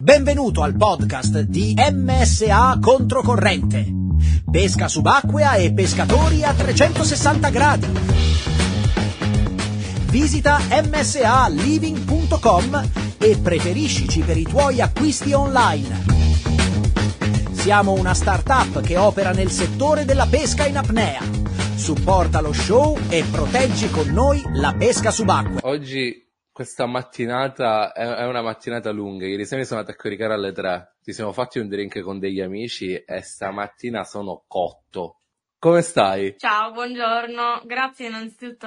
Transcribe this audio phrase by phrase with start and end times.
[0.00, 3.84] Benvenuto al podcast di MSA Controcorrente.
[4.48, 7.88] Pesca subacquea e pescatori a 360 gradi.
[10.08, 16.04] Visita msaliving.com e preferiscici per i tuoi acquisti online.
[17.50, 21.24] Siamo una startup che opera nel settore della pesca in apnea.
[21.74, 25.58] Supporta lo show e proteggi con noi la pesca subacquea.
[25.64, 26.27] Oggi
[26.58, 29.24] questa mattinata è, una mattinata lunga.
[29.24, 30.96] Ieri sera mi sono andato a caricare alle 3.
[31.04, 35.20] Ci siamo fatti un drink con degli amici e stamattina sono cotto.
[35.60, 36.34] Come stai?
[36.36, 37.62] Ciao, buongiorno.
[37.64, 38.66] Grazie innanzitutto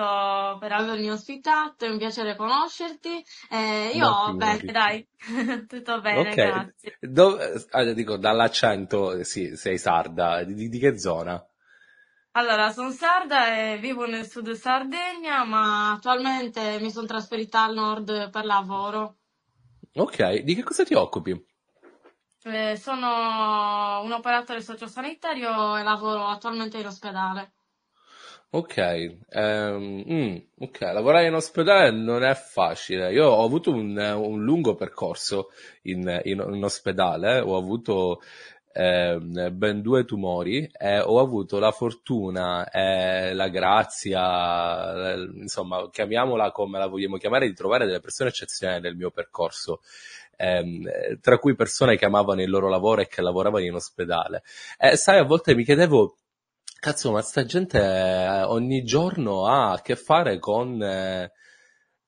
[0.57, 3.21] per avermi ospitato, è un piacere conoscerti.
[3.49, 5.05] Eh, io, No, bene, dai,
[5.67, 6.97] tutto bene, Ok, grazie.
[7.01, 10.45] Dove- ah, dico dall'accento, sì, sei sarda.
[10.45, 11.45] Di, di che zona?
[12.33, 18.29] Allora, sono sarda e vivo nel sud Sardegna, ma attualmente mi sono trasferita al nord
[18.29, 19.17] per lavoro.
[19.95, 21.31] Ok, di che cosa ti occupi?
[22.43, 27.53] Eh, sono un operatore sociosanitario e lavoro attualmente in ospedale.
[28.53, 28.77] Ok,
[29.29, 33.11] ehm, mm, ok, lavorare in ospedale non è facile.
[33.13, 35.51] Io ho avuto un, un lungo percorso
[35.83, 38.21] in, in- in ospedale, ho avuto
[38.73, 46.51] ehm, ben due tumori e ho avuto la fortuna e la grazia, eh, insomma, chiamiamola
[46.51, 49.81] come la vogliamo chiamare, di trovare delle persone eccezionali nel mio percorso.
[50.37, 54.43] ehm, tra cui persone che amavano il loro lavoro e che lavoravano in ospedale.
[54.77, 56.15] E sai, a volte mi chiedevo,
[56.79, 61.31] Cazzo, ma sta gente eh, ogni giorno ha a che fare con, eh,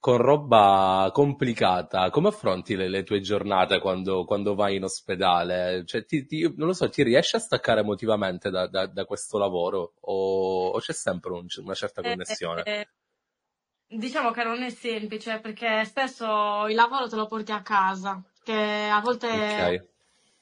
[0.05, 2.09] con roba complicata.
[2.09, 5.83] Come affronti le, le tue giornate quando, quando vai in ospedale?
[5.85, 9.37] Cioè, ti, ti- non lo so, ti riesci a staccare emotivamente da, da- da questo
[9.37, 9.93] lavoro?
[10.01, 12.65] O, o c'è sempre un- una certa Eh, connessione?
[12.65, 12.87] eh,
[13.87, 18.53] diciamo che non è semplice perché spesso il lavoro te lo porti a casa, che
[18.91, 19.57] a volte Ok,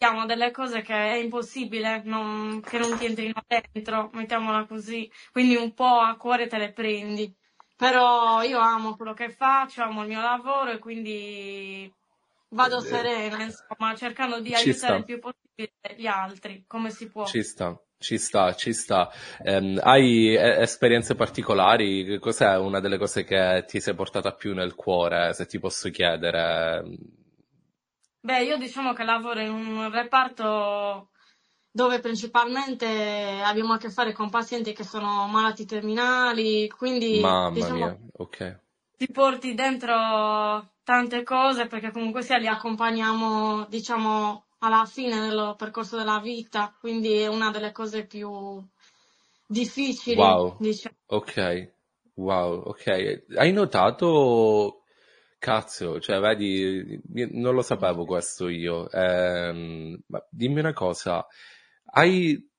[0.02, 5.56] Abbiamo delle cose che è impossibile non- che non ti entrino dentro, mettiamola così, quindi
[5.56, 7.36] un po' a cuore te le prendi.
[7.82, 11.92] Però io amo quello che faccio, amo il mio lavoro e quindi
[12.50, 15.04] vado Eh, serena, insomma, cercando di aiutare il sta.
[15.04, 17.26] più possibile gli altri, come si può.
[17.26, 19.10] Ci sta, ci sta, ci sta.
[19.44, 22.20] Ehm, hai eh, esperienze particolari?
[22.20, 26.84] Cos'è una delle cose che ti sei portata più nel cuore, se ti posso chiedere?
[28.24, 31.11] Beh, io diciamo che lavoro in un reparto
[31.72, 32.86] dove principalmente
[33.44, 38.60] abbiamo a che fare con pazienti che sono malati terminali, quindi Mamma diciamo mia, ok,
[38.98, 45.98] ti porti dentro tante cose perché comunque sia li accompagniamo, diciamo, alla fine del percorso
[45.98, 48.64] della vita, quindi è una delle cose più
[49.48, 50.96] difficili, wow, diciamo.
[51.08, 51.72] ok,
[52.16, 53.24] wow, ok.
[53.36, 54.84] Hai notato,
[55.40, 57.02] cazzo, cioè, vedi,
[57.32, 58.88] non lo sapevo questo io.
[58.92, 61.26] Ma dimmi una cosa,
[61.92, 62.50] hai,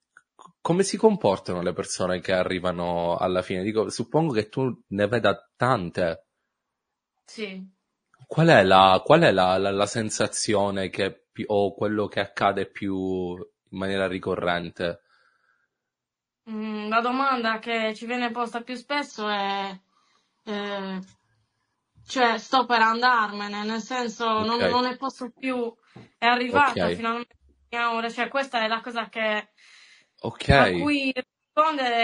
[0.61, 3.63] come si comportano le persone che arrivano alla fine?
[3.63, 6.27] Dico, suppongo che tu ne veda tante.
[7.27, 7.73] Sì.
[8.27, 12.97] Qual è la, qual è la, la- la sensazione che, o quello che accade più
[13.37, 15.03] in maniera ricorrente?
[16.51, 19.81] Mm, la domanda che ci viene posta più spesso è,
[20.45, 21.01] eh,
[22.05, 25.73] cioè, sto per andarmene, nel senso non, Ok, non ne posso più,
[26.19, 27.37] è arrivata ok, finalmente
[27.77, 29.51] ora, cioè questa è la cosa che
[30.23, 31.97] ok, a cui rispondere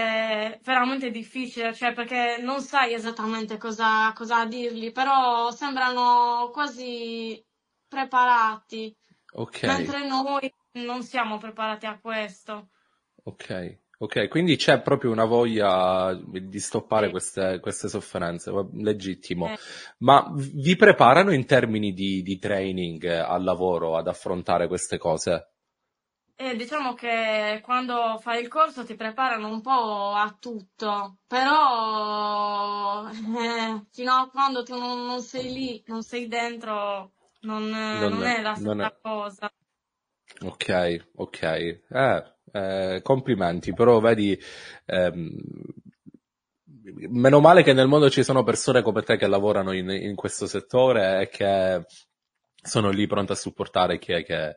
[0.56, 7.42] è veramente difficile, cioè perché non sai esattamente cosa, cosa dirgli, però sembrano quasi
[7.86, 8.94] preparati,
[9.34, 12.70] ok, mentre noi non siamo preparati a questo.
[13.24, 14.28] ok, ok.
[14.28, 17.10] Quindi c'è proprio una voglia di stoppare Sì.
[17.10, 19.52] queste, queste sofferenze, legittimo.
[19.52, 19.58] Eh,
[19.98, 25.52] Ma vi preparano in termini di, di training al lavoro ad affrontare queste cose?
[26.40, 33.84] E diciamo che quando fai il corso ti preparano un po' a tutto, però eh,
[33.90, 37.10] fino a quando tu non, non sei lì, non sei dentro,
[37.40, 38.84] non, Non, non è la non è...
[38.84, 39.52] stessa cosa.
[40.44, 41.42] Ok, ok.
[41.42, 44.40] Eh, eh, complimenti, però vedi,
[44.86, 45.36] ehm,
[47.08, 50.46] meno male che nel mondo ci sono persone come te che lavorano in, in questo
[50.46, 51.84] settore e che
[52.62, 54.56] sono lì pronte a supportare chi è che,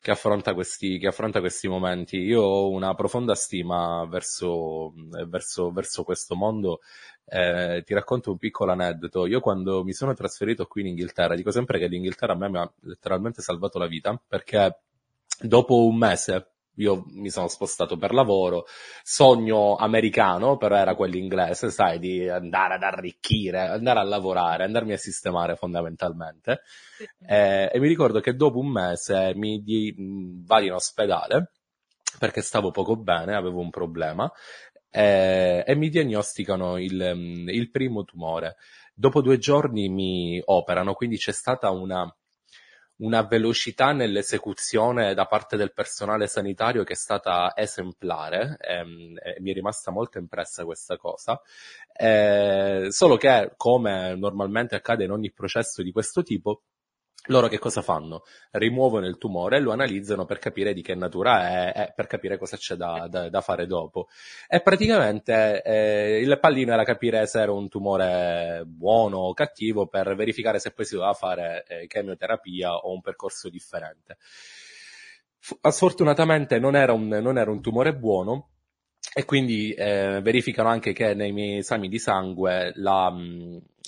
[0.00, 2.18] che affronta questi, che affronta questi momenti.
[2.18, 4.92] Io ho una profonda stima verso,
[5.26, 6.80] verso, verso questo mondo.
[7.24, 9.26] Eh, ti racconto un piccolo aneddoto.
[9.26, 12.58] Io quando mi sono trasferito qui in Inghilterra, dico sempre che l'Inghilterra a me mi
[12.58, 14.80] ha letteralmente salvato la vita perché
[15.40, 18.66] dopo un mese io mi sono spostato per lavoro,
[19.02, 24.92] sogno americano, però era quello inglese, sai, di andare ad arricchire, andare a lavorare, andarmi
[24.92, 26.62] a sistemare fondamentalmente.
[26.96, 27.06] Sì.
[27.26, 29.94] Eh, e mi ricordo che dopo un mese mi di,
[30.44, 31.50] vado in ospedale
[32.18, 34.30] perché stavo poco bene, avevo un problema
[34.90, 38.56] eh, e mi diagnosticano il, il primo tumore.
[38.94, 42.10] Dopo due giorni mi operano, quindi c'è stata una
[42.98, 49.50] una velocità nell'esecuzione da parte del personale sanitario che è stata esemplare, ehm, e mi
[49.50, 51.40] è rimasta molto impressa questa cosa,
[51.92, 56.62] eh, solo che come normalmente accade in ogni processo di questo tipo,
[57.26, 58.22] loro che cosa fanno?
[58.52, 62.56] Rimuovono il tumore e lo analizzano per capire di che natura è per capire cosa
[62.56, 64.08] c'è da, da, da fare dopo.
[64.48, 70.14] E praticamente eh, il pallino era capire se era un tumore buono o cattivo per
[70.14, 74.16] verificare se poi si doveva fare eh, chemioterapia o un percorso differente.
[75.38, 78.55] Sfortunatamente non era un, non era un tumore buono,
[79.18, 83.10] e quindi eh, verificano anche che nei miei esami di sangue la,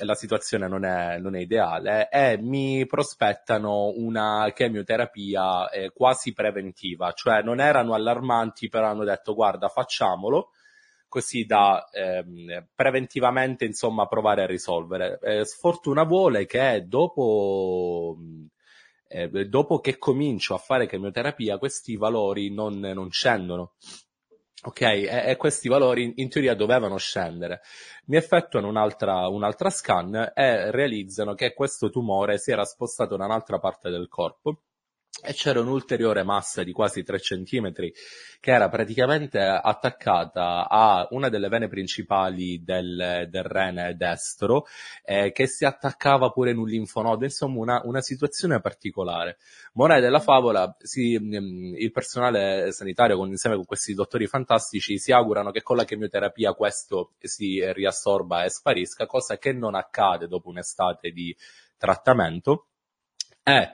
[0.03, 7.13] la situazione non è, non è, ideale e mi prospettano una chemioterapia eh, quasi preventiva,
[7.13, 10.53] cioè non erano allarmanti, però hanno detto guarda facciamolo
[11.09, 15.19] così da ehm, preventivamente insomma provare a risolvere.
[15.23, 18.17] Eh, sfortuna vuole che dopo,
[19.07, 23.75] eh, dopo che comincio a fare chemioterapia questi valori non, non scendono
[24.65, 27.61] Ok, e, e, questi valori in, teoria dovevano scendere.
[28.07, 33.59] Mi effettuano un'altra, un'altra scan e realizzano che questo tumore si era spostato da un'altra
[33.61, 34.63] parte del corpo
[35.21, 41.49] e c'era un'ulteriore massa di quasi 3 cm che era praticamente attaccata a una delle
[41.49, 44.67] vene principali del, del rene destro
[45.03, 49.39] eh, che si attaccava pure in un linfonodo, insomma una, una situazione particolare.
[49.73, 55.11] Morale della favola, si, mm, il personale sanitario con, insieme con questi dottori fantastici si
[55.11, 60.49] augurano che con la chemioterapia questo si riassorba e sparisca, cosa che non accade dopo
[60.49, 61.37] un'estate di
[61.77, 62.69] trattamento.
[63.43, 63.73] E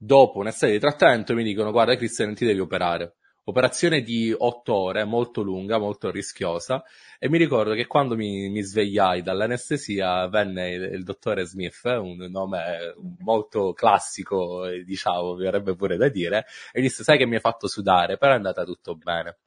[0.00, 3.16] Dopo un'estate di trattamento mi dicono guarda Cristian ti devi operare.
[3.44, 6.84] Operazione di otto ore, molto lunga, molto rischiosa
[7.18, 12.28] e mi ricordo che quando mi, mi svegliai dall'anestesia venne il, il, dottore Smith, un
[12.30, 17.40] nome molto classico, diciamo, mi avrebbe pure da dire, e disse sai che mi hai
[17.40, 19.38] fatto sudare, però è andata tutto bene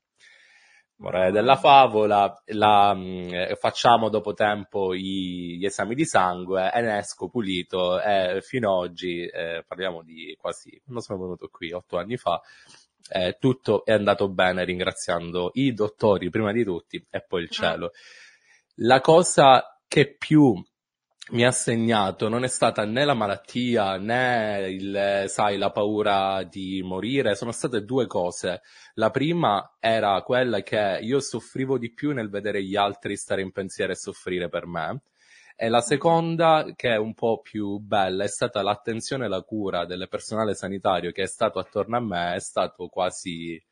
[1.02, 6.82] morale della favola, la, mh, mm, facciamo dopo tempo i, gli esami di sangue e
[6.82, 11.72] ne esco pulito e fino ad oggi, eh, parliamo di quasi, quando sono venuto qui,
[11.72, 12.40] otto anni fa,
[13.10, 17.54] eh, tutto è andato bene ringraziando i dottori prima di tutti e poi il ah.
[17.54, 17.92] cielo.
[18.76, 20.54] La cosa che più
[21.30, 26.82] mi ha segnato non è stata né la malattia né il, sai, la paura di
[26.84, 28.62] morire, sono state due cose.
[28.96, 33.52] La prima era quella che io soffrivo di più nel vedere gli altri stare in
[33.52, 35.04] pensiero e soffrire per me.
[35.56, 39.86] E la seconda, che è un po' più bella, è stata l'attenzione e la cura
[39.86, 43.64] del personale sanitario che è stato attorno a me, è stato quasi,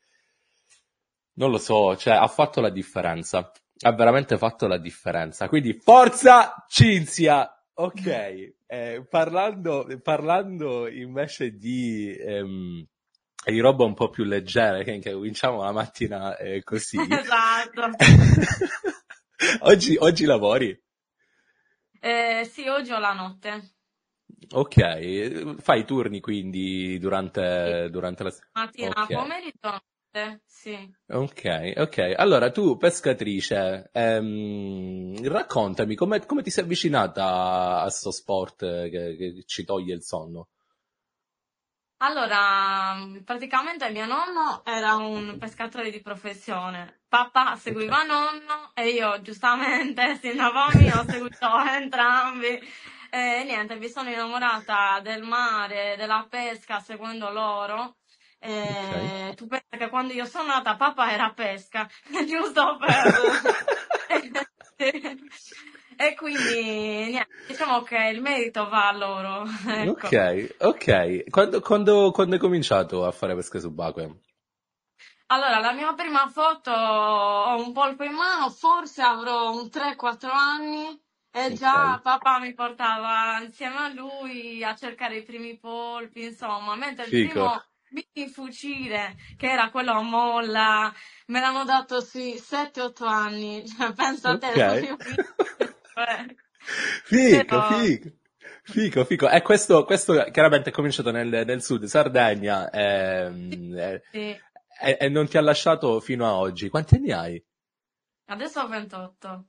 [1.34, 3.50] non lo so, cioè ha fatto la differenza
[3.82, 5.48] ha veramente fatto la differenza.
[5.48, 7.54] Quindi forza Cinzia!
[7.72, 12.86] Ok, eh, parlando, parlando, invece di, ehm,
[13.42, 16.98] di, roba un po' più leggera, che, che cominciamo la mattina eh, così.
[17.08, 17.90] Esatto.
[19.64, 20.78] oggi, oggi lavori?
[22.00, 23.76] Eh, sì, oggi ho la notte.
[24.52, 27.90] Ok, fai turni quindi durante, sì.
[27.90, 28.66] durante la settimana?
[28.66, 29.16] Mattina, okay.
[29.16, 29.82] pomeriggio
[30.44, 30.94] sì.
[31.08, 32.14] Ok, ok.
[32.16, 39.44] Allora tu, pescatrice, ehm, raccontami come, come, ti sei avvicinata a questo sport che, che,
[39.46, 40.48] ci toglie il sonno?
[42.02, 47.02] Allora, praticamente mio nonno era un pescatore di professione.
[47.08, 48.06] Papà seguiva okay.
[48.06, 52.58] nonno e io giustamente, sin da bambino, ho seguito entrambi.
[53.10, 57.99] E niente, mi sono innamorata del mare, della pesca, seguendo loro.
[58.42, 59.28] Okay.
[59.28, 61.88] Eh, tu pensi che quando io sono nata papà era pesca,
[62.26, 64.48] giusto per...
[65.96, 69.44] e quindi niente, diciamo che il merito va a loro.
[69.66, 70.06] Ecco.
[70.06, 71.30] Ok, ok.
[71.30, 74.08] Quando, quando, quando hai cominciato a fare pesca subacquea?
[75.26, 81.00] Allora, la mia prima foto ho un polpo in mano, forse avrò un 3-4 anni
[81.30, 81.54] e okay.
[81.54, 87.20] già papà mi portava insieme a lui a cercare i primi polpi, insomma, mentre Fico.
[87.20, 90.92] il primo mini fucile, che era quello a molla,
[91.26, 94.60] me l'hanno dato sui 7-8 anni, cioè, pensa okay.
[94.60, 94.80] a te.
[94.80, 94.96] fico,
[97.44, 97.78] Però...
[97.78, 98.08] fico.
[98.62, 99.28] Fico, fico.
[99.28, 102.70] E questo, questo chiaramente è cominciato nel, nel sud, Sardegna.
[102.70, 104.38] Ehm, sì.
[104.80, 106.68] e, e non ti ha lasciato fino a oggi.
[106.68, 107.44] Quanti anni hai?
[108.26, 109.44] Adesso ho 28.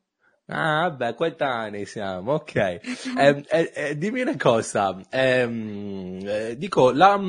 [0.48, 2.56] Ah, vabbè, coetanei siamo, ok.
[3.18, 7.20] Eh, eh, eh, dimmi una cosa, ehm, eh, dico, la,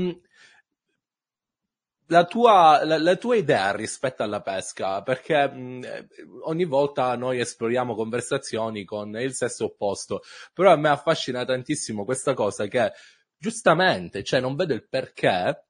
[2.07, 6.09] la tua, la, la, tua idea rispetto alla pesca, perché mh,
[6.45, 12.35] ogni volta noi esploriamo conversazioni con il sesso opposto, però a me affascina tantissimo questa
[12.35, 12.93] cosa che
[13.39, 15.65] giustamente, cioè non vedo il perché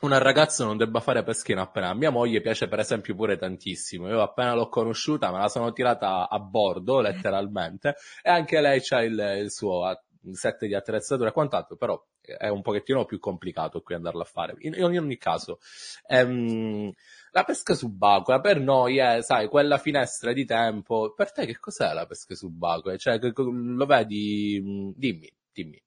[0.00, 1.92] una ragazza non debba fare pesca in appena.
[1.94, 4.08] Mia moglie piace per esempio pure tantissimo.
[4.08, 9.02] Io appena l'ho conosciuta me la sono tirata a bordo letteralmente e anche lei ha
[9.02, 9.84] il, il suo
[10.32, 14.54] set di attrezzature e quant'altro, però è un pochettino più complicato qui andarla a fare.
[14.58, 15.58] In, in ogni caso,
[16.06, 16.92] ehm,
[17.32, 21.12] la pesca subacquea per noi è, sai, quella finestra di tempo.
[21.14, 22.96] Per te che cos'è la pesca subacquea?
[22.96, 24.92] Cioè, lo vedi?
[24.96, 25.82] Dimmi, dimmi.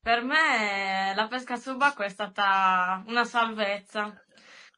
[0.00, 4.22] Per me la pesca subacquea è stata una salvezza.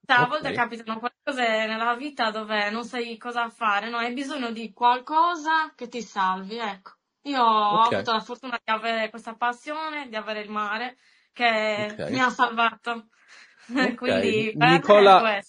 [0.04, 3.96] Cioè, a volte capitano cose nella vita dove non sai cosa fare, no?
[3.96, 6.95] Hai bisogno di qualcosa che ti salvi, ecco.
[7.26, 10.96] Io ho avuto la fortuna di avere questa passione, di avere il mare,
[11.32, 13.08] che mi ha salvato.
[13.68, 13.96] Okay.
[13.96, 15.42] Quindi, Nicola,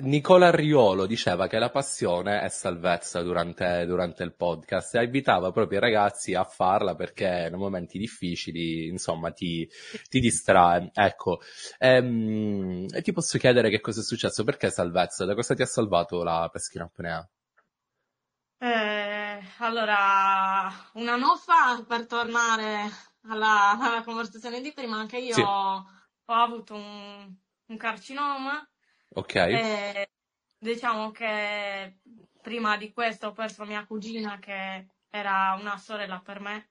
[0.00, 5.78] Nicola Riolo diceva che la passione è salvezza durante, durante, il podcast e invitava proprio
[5.78, 9.68] i ragazzi a farla perché nei momenti difficili, insomma, ti,
[10.08, 10.90] ti distrae.
[10.92, 11.42] Ecco,
[11.78, 14.42] ehm, ti posso chiedere che cosa è successo?
[14.42, 15.24] Perché salvezza?
[15.24, 17.28] Da cosa ti ha salvato la peschina apnea?
[18.58, 19.13] Eh,
[19.58, 22.90] allora, un anno fa, per tornare
[23.28, 25.40] alla, alla conversazione di prima, anche io sì.
[25.40, 25.86] ho,
[26.24, 27.34] ho avuto un,
[27.66, 28.68] un carcinoma
[29.14, 29.34] Ok.
[29.34, 30.10] E
[30.58, 31.98] diciamo che
[32.40, 36.70] prima di questo ho perso mia cugina che era una sorella per me.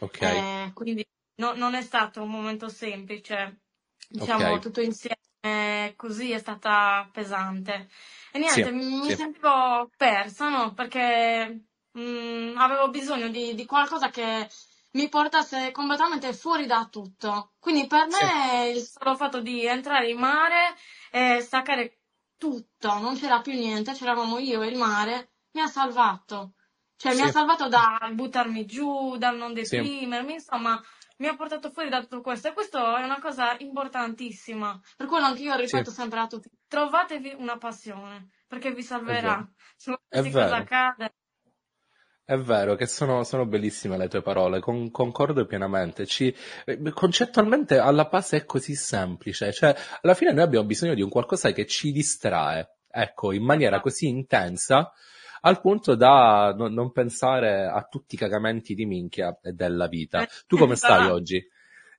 [0.00, 0.22] Ok.
[0.22, 3.60] E quindi no, non è stato un momento semplice.
[4.08, 4.60] Diciamo okay.
[4.60, 7.88] tutto insieme così è stata pesante.
[8.32, 9.16] E niente, sì, mi, sì.
[9.16, 10.72] sentivo persa, no?
[10.72, 14.48] Perché mh, mm, avevo bisogno di, di qualcosa che
[14.92, 17.52] mi portasse completamente fuori da tutto.
[17.58, 18.78] Quindi per me sì.
[18.78, 20.74] il solo fatto di entrare in mare
[21.10, 21.98] e staccare
[22.36, 26.54] tutto, non c'era più niente, c'eravamo io e il mare, mi ha salvato.
[26.96, 27.20] Cioè sì.
[27.20, 30.34] mi ha salvato dal buttarmi giù, dal non deprimermi, sì.
[30.34, 30.80] insomma,
[31.18, 34.78] mi ha portato fuori da tutto questo e questo è una cosa importantissima.
[34.96, 35.96] Per quello anche io ripeto sì.
[35.96, 39.48] sempre a tutti, trovatevi una passione, perché vi salverà.
[39.76, 41.14] Se cosa accade,
[42.32, 46.06] è vero che sono, sono bellissime le tue parole, con, concordo pienamente.
[46.06, 46.34] Ci,
[46.64, 51.10] eh, concettualmente alla base è così semplice, cioè alla fine noi abbiamo bisogno di un
[51.10, 53.88] qualcosa che ci distrae, ecco, in maniera esatto.
[53.88, 54.92] così intensa
[55.42, 60.22] al punto da non, non pensare a tutti i cagamenti di minchia della vita.
[60.22, 61.44] Eh, tu come stai oggi?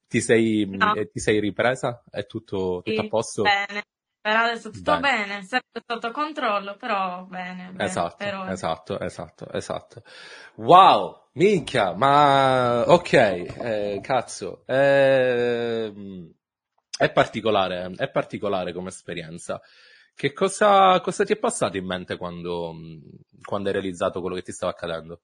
[0.08, 0.96] Ti sei, no.
[0.96, 2.04] Eh, ti sei ripresa?
[2.10, 3.42] È tutto, tutto a posto?
[3.44, 3.84] Bene.
[4.24, 7.72] Per adesso tutto bene, bene sempre sotto controllo, però bene.
[7.72, 10.04] bene esatto, esatto, esatto, esatto.
[10.56, 15.94] Wow, minchia, ma ok, eh, cazzo, eh,
[16.98, 19.60] è particolare, è particolare come esperienza.
[20.16, 22.74] Che cosa, cosa ti è passato in mente quando,
[23.44, 25.20] quando hai realizzato quello che ti stava accadendo?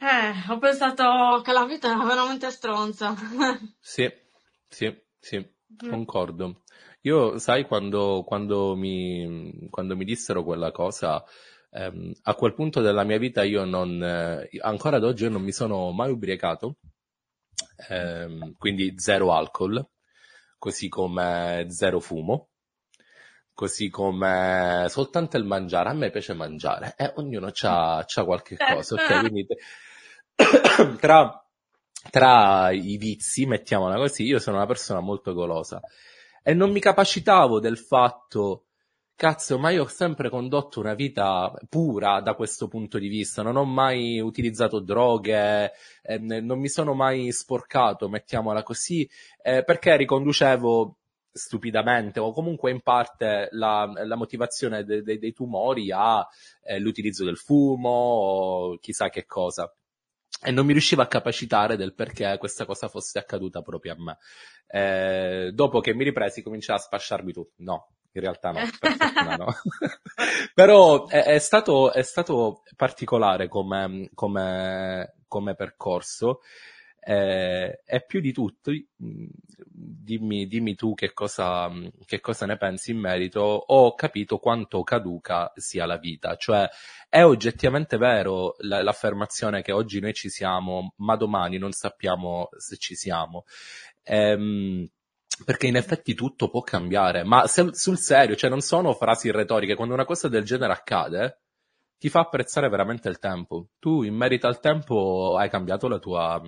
[0.00, 3.12] Eh, ho pensato che la vita era veramente stronza.
[3.80, 4.08] sì,
[4.68, 5.56] sì, sì.
[5.76, 6.62] Concordo.
[7.02, 11.22] Io, sai, quando, quando, mi, quando mi dissero quella cosa,
[11.70, 15.42] ehm, a quel punto della mia vita io non, eh, ancora ad oggi io non
[15.42, 16.76] mi sono mai ubriacato,
[17.88, 19.86] ehm, quindi zero alcol,
[20.58, 22.48] così come zero fumo,
[23.52, 25.90] così come soltanto il mangiare.
[25.90, 29.18] A me piace mangiare e eh, ognuno ha qualche cosa, ok?
[29.20, 29.46] Quindi
[31.00, 31.42] tra
[32.10, 35.80] tra i vizi, mettiamola così, io sono una persona molto golosa.
[36.42, 38.66] E non mi capacitavo del fatto,
[39.14, 43.56] cazzo, ma io ho sempre condotto una vita pura da questo punto di vista, non
[43.56, 49.08] ho mai utilizzato droghe, eh, non mi sono mai sporcato, mettiamola così,
[49.42, 50.96] eh, perché riconducevo
[51.32, 57.36] stupidamente o comunque in parte la, la motivazione de, de, dei tumori all'utilizzo eh, del
[57.36, 59.72] fumo o chissà che cosa
[60.40, 64.18] e non mi riuscivo a capacitare del perché questa cosa fosse accaduta proprio a me.
[64.66, 67.54] Eh, dopo che mi ripresi cominciai a spasciarmi tutto.
[67.58, 69.54] No, in realtà no, no.
[70.54, 76.40] Però è, è, stato, è, stato, particolare come, come, come percorso
[77.08, 81.70] eh, e più di tutto, dimmi, dimmi tu che cosa,
[82.04, 86.68] che cosa, ne pensi in merito, ho capito quanto caduca sia la vita, cioè
[87.08, 92.94] è oggettivamente vero l'affermazione che oggi noi ci siamo, ma domani non sappiamo se ci
[92.94, 93.46] siamo.
[94.02, 94.86] Ehm,
[95.46, 99.76] perché in effetti tutto può cambiare, ma se, sul serio, cioè non sono frasi retoriche,
[99.76, 101.40] quando una cosa del genere accade,
[101.96, 103.68] ti fa apprezzare veramente il tempo.
[103.78, 106.38] Tu in merito al tempo hai cambiato la tua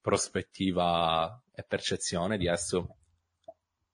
[0.00, 2.96] prospettiva e percezione di esso.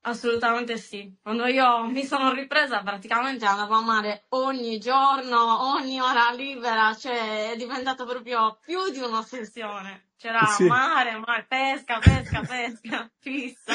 [0.06, 1.16] Assolutamente sì.
[1.22, 7.52] Quando io mi sono ripresa praticamente andavo a mare ogni giorno, ogni ora libera, cioè
[7.52, 10.08] è diventato proprio più di un'ossessione.
[10.18, 10.64] C'era sì.
[10.64, 13.74] mare, mare, pesca, pesca, pesca, fissa.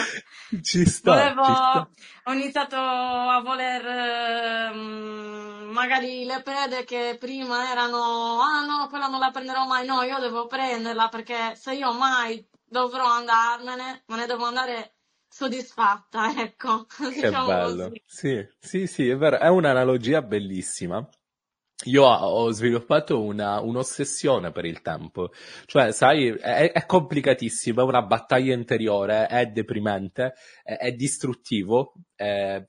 [0.62, 1.90] Ci sta, Volevo, ci sta.
[2.26, 9.20] Ho iniziato a voler um, magari le prede che prima erano, ah no, quella non
[9.20, 14.26] la prenderò mai, no, io devo prenderla perché se io mai dovrò andarmene, me ne
[14.28, 14.99] devo andare
[15.30, 16.86] soddisfatta, ecco.
[16.98, 17.88] Che diciamo bello.
[17.90, 18.02] così.
[18.06, 21.08] Sì, sì, sì, è vero, è un'analogia bellissima.
[21.86, 25.32] Io ho sviluppato una, un'ossessione per il tempo,
[25.66, 32.62] cioè, sai, è, è complicatissimo, è una battaglia interiore, è deprimente, è, è distruttivo, è-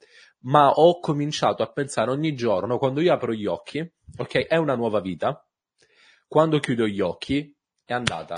[0.42, 3.80] ma ho cominciato a pensare ogni giorno, quando io apro gli occhi,
[4.16, 5.44] ok, è una nuova vita,
[6.28, 7.52] quando chiudo gli occhi
[7.84, 8.36] è andata,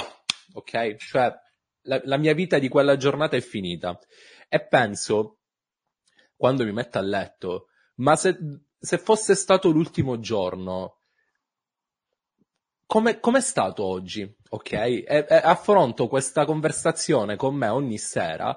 [0.54, 0.96] ok?
[0.96, 1.34] Cioè,
[1.82, 3.98] la, la mia vita di quella giornata è finita.
[4.48, 5.38] E penso,
[6.36, 8.36] quando mi metto a letto, ma se,
[8.78, 10.98] se fosse stato l'ultimo giorno,
[12.86, 14.36] come com'è stato oggi?
[14.50, 14.72] Ok?
[14.72, 18.56] E, e affronto questa conversazione con me ogni sera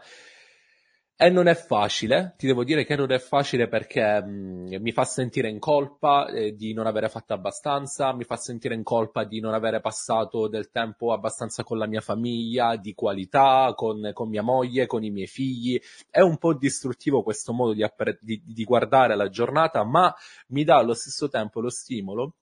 [1.18, 5.06] e non è facile, ti devo dire che non è facile perché mh, mi fa
[5.06, 9.40] sentire in colpa eh, di non avere fatto abbastanza, mi fa sentire in colpa di
[9.40, 14.42] non avere passato del tempo abbastanza con la mia famiglia, di qualità, con, con mia
[14.42, 15.80] moglie, con i miei figli.
[16.10, 20.14] È un po' distruttivo questo modo di, appre- di, di guardare la giornata, ma
[20.48, 22.36] mi dà allo stesso tempo lo stimolo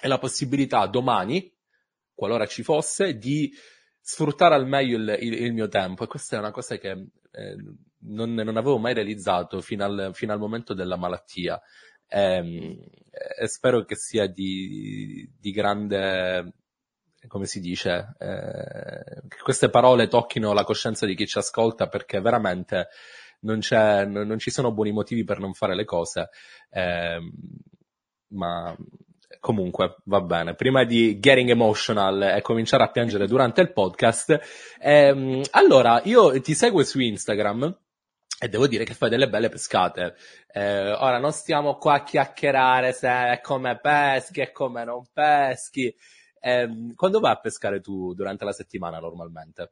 [0.00, 1.52] e la possibilità domani,
[2.14, 3.52] qualora ci fosse, di
[4.00, 6.04] sfruttare al meglio il, il- il mio tempo.
[6.04, 6.90] E questa è una cosa che
[7.32, 7.56] eh,
[8.04, 11.60] non, non avevo mai realizzato fino al, fino al momento della malattia.
[12.08, 12.78] Ehm,
[13.38, 16.52] e spero che sia di, di grande,
[17.26, 22.20] come si dice, eh, che queste parole tocchino la coscienza di chi ci ascolta perché
[22.20, 22.88] veramente
[23.40, 26.30] non c'è, non, non ci sono buoni motivi per non fare le cose.
[26.70, 27.32] Ehm,
[28.28, 28.76] ma
[29.40, 30.54] comunque va bene.
[30.54, 34.40] Prima di getting emotional e cominciare a piangere durante il podcast,
[34.80, 37.76] ehm, allora io ti seguo su Instagram.
[38.42, 40.16] E devo dire che fai delle belle pescate.
[40.48, 45.94] Eh, ora non stiamo qua a chiacchierare se è come peschi e come non peschi.
[46.40, 49.70] Ehm, quando vai a pescare tu durante la settimana normalmente?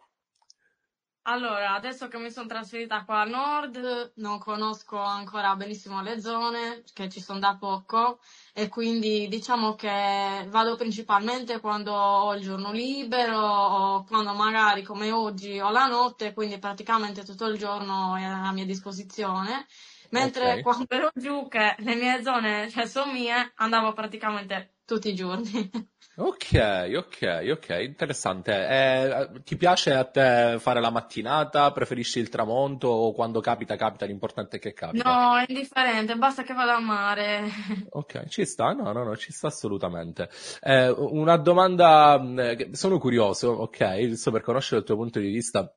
[1.27, 6.83] Allora, adesso che mi sono trasferita qua a nord, non conosco ancora benissimo le zone,
[6.95, 8.21] che ci sono da poco,
[8.55, 15.11] e quindi diciamo che vado principalmente quando ho il giorno libero o quando magari come
[15.13, 19.67] oggi ho la notte, quindi praticamente tutto il giorno è a mia disposizione.
[20.13, 20.61] Mentre Ok.
[20.61, 25.71] quando ero giù, che le mie zone, cioè sono mie, andavo praticamente tutti i giorni.
[26.17, 28.53] Ok, ok, ok, interessante.
[28.53, 31.73] Eh, ti piace a te fare la mattinata?
[31.73, 35.05] Preferisci il tramonto o quando capita, capita, l'importante è che capita?
[35.05, 37.49] No, è indifferente, basta che vada a mare.
[37.93, 40.29] Ok, ci sta, no, no, no, ci sta assolutamente.
[40.61, 45.29] Eh, una domanda, mh, che- sono curioso, ok, giusto per conoscere il tuo punto di
[45.31, 45.73] vista.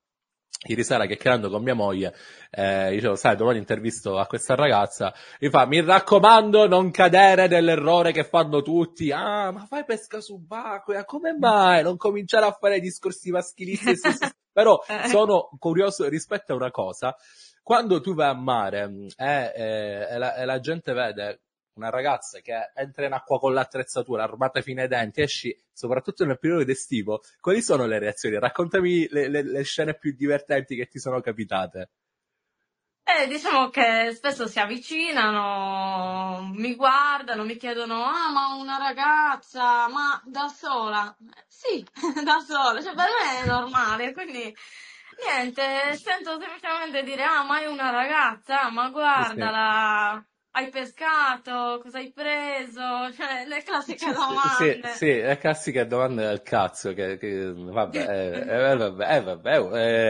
[0.66, 2.14] Ieri sera chiacchierando con mia moglie,
[2.50, 8.14] eh, dicevo, sai, domani intervisto a questa ragazza, mi fa, mi raccomando, non cadere nell'errore
[8.14, 9.12] che fanno tutti.
[9.12, 11.84] Ah, ma fai pesca subacquea, come mai?
[11.84, 13.94] Non cominciare a fare discorsi maschilisti.
[14.54, 17.14] Però Eh, sono curioso rispetto a una cosa.
[17.62, 21.42] Quando tu vai a mare e, e- e la, e la gente vede
[21.76, 26.40] una ragazza che entra in acqua con l'attrezzatura, armata fino ai denti, esci soprattutto nel
[26.40, 28.38] periodo estivo, quali sono le reazioni?
[28.40, 31.90] Raccontami le, le- le scene più divertenti che ti sono capitate.
[33.06, 40.20] Eh, diciamo che spesso si avvicinano, mi guardano, mi chiedono, ah, ma una ragazza, ma
[40.26, 41.16] da sola?
[41.48, 41.86] Sì,
[42.24, 44.56] da sola, cioè per me è normale, quindi
[45.26, 48.92] niente, sento semplicemente dire, ah, ma è una ragazza, ma Sì.
[48.92, 53.12] guardala, hai pescato, cosa hai preso?
[53.14, 54.88] Cioè, le classiche Sì, sì, domande.
[54.88, 58.00] sì, le classiche domande del cazzo che, che- vabbè,
[58.48, 59.60] eh, eh, vabbè, eh, vabbè,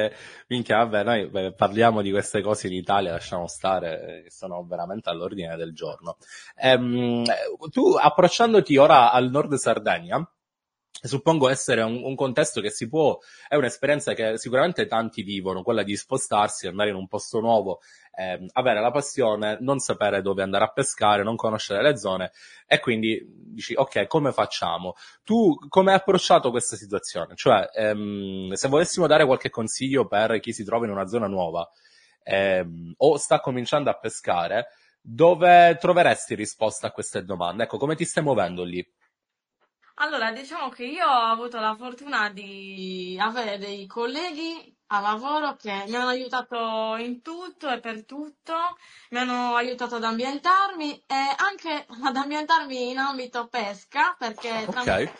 [0.05, 0.13] eh,
[0.47, 4.63] minchia, vabbè, noi beh, parliamo di queste cose in Italia, lasciamo stare, eh, che sono
[4.65, 6.17] veramente all'ordine del giorno.
[6.55, 7.23] Ehm,
[7.71, 10.25] tu, approcciandoti ora al nord Sardegna,
[11.01, 15.83] suppongo essere un, un, contesto che si può, è un'esperienza che sicuramente tanti vivono, quella
[15.83, 17.81] di spostarsi, andare in un posto nuovo,
[18.15, 22.31] eh, avere la passione, non sapere dove andare a pescare, non conoscere le zone
[22.67, 24.95] e quindi dici ok, come facciamo?
[25.23, 27.35] Tu come hai approcciato questa situazione?
[27.35, 31.69] Cioè, ehm, se volessimo dare qualche consiglio per chi si trova in una zona nuova
[32.23, 34.67] ehm, o sta cominciando a pescare,
[35.01, 37.63] dove troveresti risposta a queste domande?
[37.63, 38.87] Ecco, come ti stai muovendo lì?
[39.97, 45.71] Allora, diciamo che io ho avuto la fortuna di avere dei colleghi a lavoro che
[45.87, 48.53] mi hanno aiutato in tutto e per tutto,
[49.11, 55.13] mi hanno aiutato ad ambientarmi e anche ad ambientarmi in ambito pesca, perché Ok,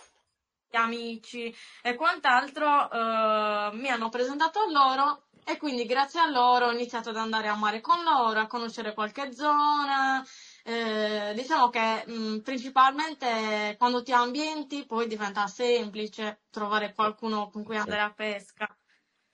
[0.70, 6.68] gli amici e quant'altro eh, mi hanno presentato a loro e quindi grazie a loro
[6.68, 10.26] ho iniziato ad andare a mare con loro, a conoscere qualche zona.
[10.66, 17.76] Eh, diciamo che mh, principalmente quando ti ambienti poi diventa semplice trovare qualcuno con cui
[17.78, 18.78] andare a pesca.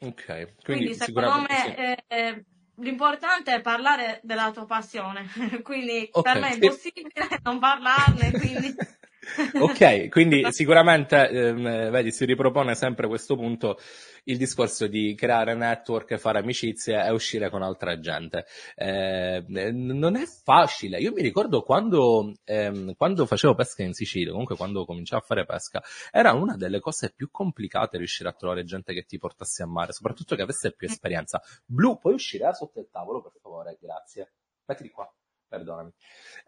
[0.02, 0.56] ok.
[0.64, 1.74] Quindi Quindi secondo sicuramente sì.
[1.78, 5.26] me eh, l'importante è parlare della tua passione.
[5.64, 8.78] Quindi Ok, per me è impossibile non parlarne, quindi
[9.60, 13.80] Ok, quindi sicuramente, ehm, vedi, si ripropone sempre questo punto,
[14.26, 18.46] il discorso di creare network, fare amicizie e uscire con altra gente.
[18.76, 21.00] Eh, non è facile.
[21.00, 25.46] Io mi ricordo quando, ehm, quando facevo pesca in Sicilia, comunque quando cominciavo a fare
[25.46, 29.68] pesca, era una delle cose più complicate riuscire a trovare gente che ti portasse a
[29.68, 31.42] mare, soprattutto che avesse più esperienza.
[31.66, 33.78] Blu, puoi uscire da sotto il tavolo, per favore?
[33.80, 34.34] Grazie.
[34.66, 35.12] Mettiti qua,
[35.48, 35.92] perdonami.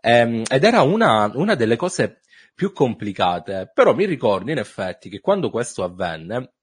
[0.01, 2.21] Ehm, ed era una, una delle cose
[2.61, 6.53] più complicate, però mi ricordo in effetti che quando questo avvenne,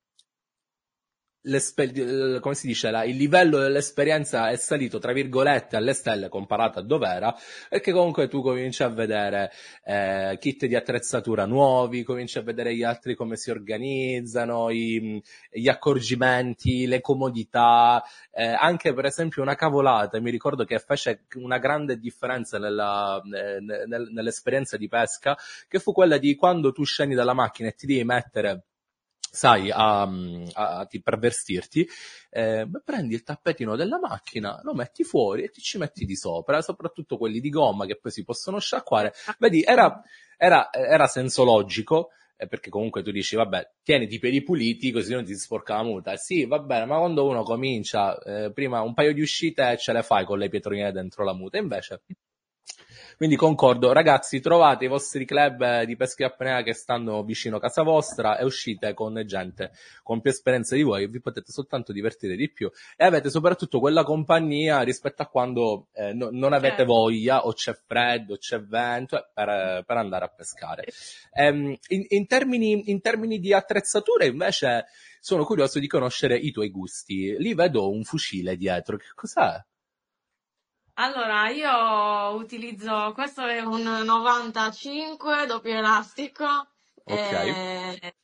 [2.40, 6.82] come si dice, la- il livello dell'esperienza è salito, tra virgolette, alle stelle comparato a
[6.82, 7.34] dov'era,
[7.68, 9.50] perché comunque tu cominci a vedere
[9.84, 15.68] eh, kit di attrezzatura nuovi, cominci a vedere gli altri come si organizzano, i- gli
[15.68, 21.98] accorgimenti, le comodità, eh, anche per esempio una cavolata, mi ricordo che fece una grande
[21.98, 25.36] differenza nella, eh, nel- nell'esperienza di pesca,
[25.68, 28.64] che fu quella di quando tu scendi dalla macchina e ti devi mettere
[29.30, 30.02] sai, a,
[30.52, 31.86] a- ti- per vestirti,
[32.30, 36.60] eh, prendi il tappetino della macchina, lo metti fuori e ti ci metti di sopra,
[36.62, 39.12] soprattutto quelli di gomma che poi si possono sciacquare.
[39.38, 40.02] Vedi, era,
[40.36, 45.12] era, era senso logico, eh, perché comunque tu dici, vabbè, tieniti i peli puliti così
[45.12, 46.16] non ti sporca la muta.
[46.16, 50.02] Sì, va bene, ma quando uno comincia, eh, prima un paio di uscite ce le
[50.02, 52.02] fai con le pietroline dentro la muta, invece
[53.18, 57.56] quindi concordo, ragazzi, trovate i vostri club eh, di pesca e apnea che stanno vicino
[57.56, 59.72] a casa vostra e uscite con gente
[60.04, 64.04] con più esperienza di voi vi potete soltanto divertire di più e avete soprattutto quella
[64.04, 66.92] compagnia rispetto a quando eh, no- non avete certo.
[66.92, 70.84] voglia o c'è freddo, o c'è vento eh, per, eh, per andare a pescare.
[71.32, 74.86] Ehm, in, in termini, in termini di attrezzature invece
[75.20, 77.34] sono curioso di conoscere i tuoi gusti.
[77.38, 79.60] Lì vedo un fucile dietro, che cos'è?
[81.00, 86.44] Allora, io utilizzo, questo è un 95 doppio elastico,
[87.04, 88.16] Ok, eh,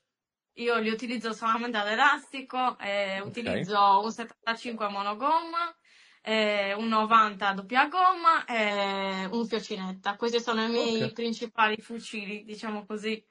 [0.55, 5.73] io li utilizzo solamente ad elastico, eh, ok, utilizzo un 75 monogomma,
[6.21, 10.17] eh, un 90 doppia gomma e un fiocinetta.
[10.17, 11.13] Questi sono i miei ok.
[11.13, 13.25] principali fucili, diciamo così.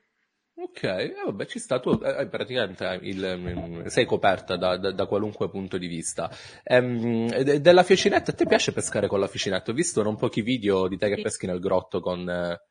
[0.55, 5.05] Ok, eh, vabbè, ci sta, tu eh, praticamente il, mm, sei coperta da, da- da
[5.07, 6.29] qualunque punto di vista.
[6.63, 9.71] Ehm, de- della fiocinetta, a te piace pescare con la fiocinetta?
[9.71, 12.29] Ho visto non pochi video di te che peschi nel grotto con...
[12.29, 12.61] eh,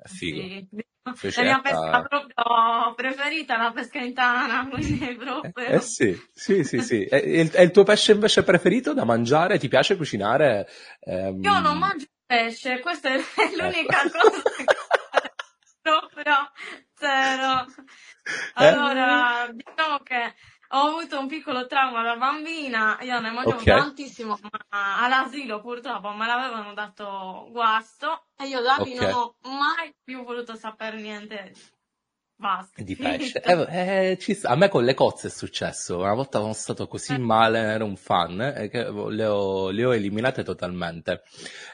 [0.00, 0.40] è figo.
[0.40, 2.08] Sì, la mia pesca Fiocinetta...
[2.08, 5.80] proprio preferita è la pesca in tana, quindi Eh, eh proprio...
[5.80, 7.04] sì, sì, sì, sì.
[7.04, 9.58] E il, e il tuo pesce invece preferito da mangiare?
[9.58, 10.66] Ti piace cucinare?
[11.40, 13.18] Io non Ehm, mangio pesce, questa è
[13.56, 13.56] ecco.
[13.56, 14.64] l'unica cosa che
[15.82, 16.50] proprio
[16.98, 17.64] zero.
[18.60, 18.64] Eh?
[18.66, 20.34] Allora, diciamo che
[20.70, 24.36] ho avuto un piccolo trauma da bambina, io ne mangiavo Ok, tantissimo,
[24.70, 29.14] ma all'asilo purtroppo me l'avevano dato guasto e io da lì non ok.
[29.14, 31.54] ho mai più voluto sapere niente.
[32.40, 33.40] Basta, Di pesce.
[33.42, 34.38] Eh, eh, ci.
[34.44, 35.98] A me con le cozze è successo.
[35.98, 39.84] Una volta sono stato così Eh, male, ero un fan, eh, che le ho, le
[39.84, 41.22] ho eliminate totalmente.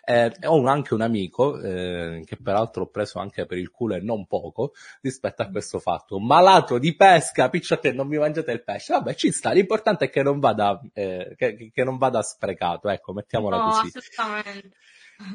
[0.06, 3.94] Eh, ho un- anche un amico, eh, che peraltro ho preso anche per il culo
[3.96, 4.72] e non poco,
[5.02, 6.18] rispetto a questo fatto.
[6.18, 8.94] Malato di pesca, piccio a te, non mi mangiate il pesce.
[8.94, 9.52] Vabbè, ci sta.
[9.52, 13.92] L'importante è che non vada, che, che non vada sprecato, ecco, mettiamola No, così.
[13.94, 14.76] assolutamente.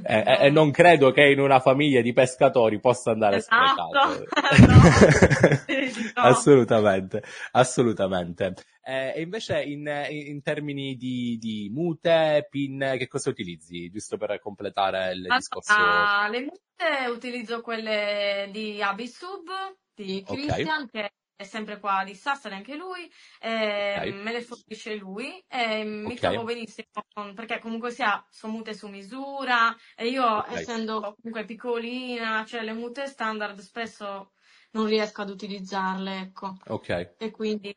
[0.03, 0.61] E, e- e No.
[0.61, 4.25] non credo che in una famiglia di pescatori possa andare Esatto, sprecato.
[6.15, 6.21] no.
[6.21, 8.55] Assolutamente, assolutamente.
[8.83, 13.89] Eh, e invece in, in termini di, di mute, pin, che cosa utilizzi?
[13.89, 15.73] Giusto per completare il discorso.
[15.73, 19.47] Allora, le mute utilizzo quelle di Abisub,
[19.93, 24.19] di Christian, che è sempre qua di Sassari anche lui, eh, Ok.
[24.21, 26.19] me le fornisce lui e mi Ok.
[26.19, 26.87] trovo benissimo
[27.33, 30.49] perché comunque sia sono mute su misura e io Ok.
[30.49, 34.33] essendo comunque piccolina, cioè le mute standard spesso
[34.71, 36.89] non riesco ad utilizzarle, ecco, Ok.
[37.15, 37.73] e quindi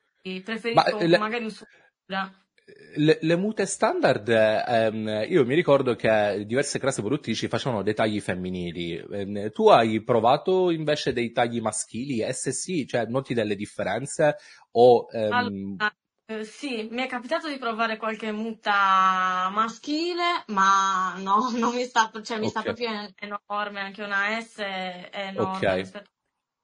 [0.73, 1.65] Ma preferisco le, magari un su
[2.09, 2.42] misura.
[2.97, 8.21] Le- le mute standard, ehm, io mi ricordo che diverse classi produttrici facevano dei tagli
[8.21, 8.97] femminili.
[8.97, 12.21] Ehm, tu hai provato invece dei tagli maschili?
[12.23, 14.37] E se sì, cioè noti delle differenze?
[14.73, 15.95] O, ehm, Allora,
[16.27, 22.11] eh, sì, mi è capitato di provare qualche muta maschile, ma no, non mi sta,
[22.23, 26.11] cioè mi sta ok, proprio en- enorme, anche una S è enorme ok, rispetto.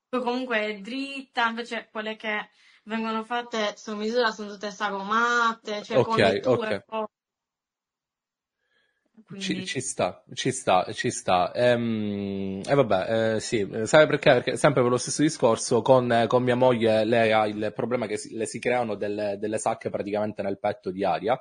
[0.08, 2.48] Poi comunque è dritta, invece quelle che
[2.88, 6.82] vengono fatte su misura sono tutte sagomate, cioè con ok, letture ok.
[6.84, 7.06] poi,
[9.36, 11.52] Ci, quindi ci sta, ci sta, ci sta.
[11.54, 14.30] Ehm, E, vabbè, eh, sì, eh, sai perché?
[14.32, 18.06] Perché sempre per lo stesso discorso, con, eh, con mia moglie lei ha il problema
[18.06, 21.38] che si- le si creano delle, delle sacche praticamente nel petto di aria.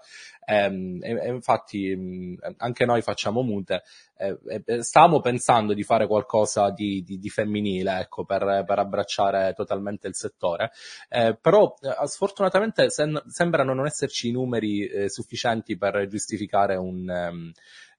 [0.49, 3.83] Ehm, e, e infatti mh, anche noi facciamo mute.
[4.17, 10.07] eh, stavamo pensando di fare qualcosa di, di- di femminile, ecco, per, per abbracciare totalmente
[10.07, 10.71] il settore.
[11.09, 17.09] Eh, però eh, sfortunatamente sem- sembrano non esserci i numeri eh, sufficienti per giustificare un,
[17.09, 17.51] ehm,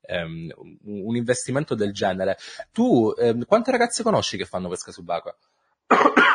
[0.02, 0.50] ehm,
[0.84, 2.36] un investimento del genere.
[2.72, 5.36] Tu, ehm, quante ragazze conosci che fanno pesca subacquea?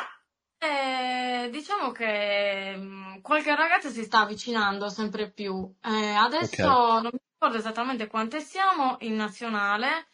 [1.43, 5.73] Eh, diciamo che mh, qualche ragazza si sta avvicinando sempre più.
[5.82, 10.08] Eh, adesso Ok, non mi ricordo esattamente quante siamo in nazionale,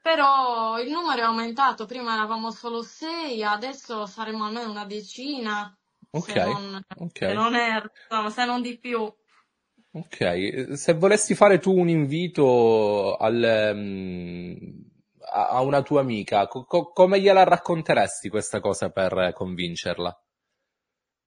[0.00, 1.86] però il numero è aumentato.
[1.86, 5.76] Prima eravamo solo sei, adesso saremo almeno una decina,
[6.12, 6.80] ok, se non,
[7.18, 7.32] se ok.
[7.32, 9.12] non erro, insomma, se non di più.
[9.92, 14.84] Ok, eh, se volessi fare tu un invito al, ehm,
[15.32, 20.16] a una tua amica, co- come gliela racconteresti questa cosa per convincerla?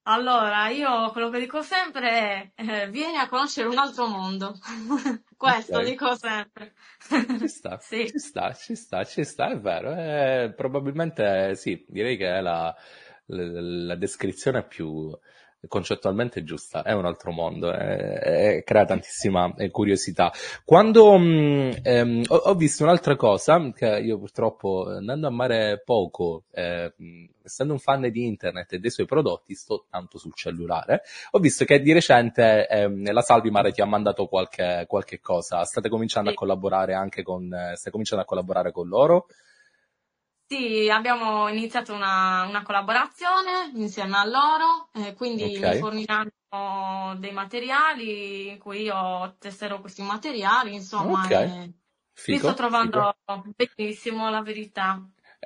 [0.10, 4.58] Allora, io quello che dico sempre è eh, vieni a conoscere un altro mondo.
[5.38, 6.74] Questo Ok, dico sempre.
[7.36, 8.04] ci sta, Sì.
[8.04, 9.94] ci sta, ci sta, ci sta, è vero.
[9.96, 12.76] eh, probabilmente sì, direi che è la,
[13.28, 15.18] la- la descrizione più
[15.68, 20.32] concettualmente giusta, è un altro mondo, eh, e crea tantissima eh, curiosità.
[20.64, 26.44] Quando mh, ehm, ho, ho visto un'altra cosa, che io purtroppo andando a mare poco,
[26.52, 31.02] eh, mh, essendo un fan di internet e dei suoi prodotti, sto tanto sul cellulare,
[31.32, 35.90] ho visto che di recente ehm, la Salvimare ti ha mandato qualche, qualche cosa, state
[35.90, 36.38] cominciando a Sì.
[36.38, 39.26] collaborare anche con, eh, stai cominciando a collaborare con loro?
[40.52, 47.32] Sì, abbiamo iniziato una, una collaborazione insieme a loro, eh, quindi mi Ok, forniranno dei
[47.32, 51.74] materiali in cui io testerò questi materiali, insomma, ok, e
[52.26, 53.16] mi sto trovando
[53.56, 55.00] benissimo, la verità.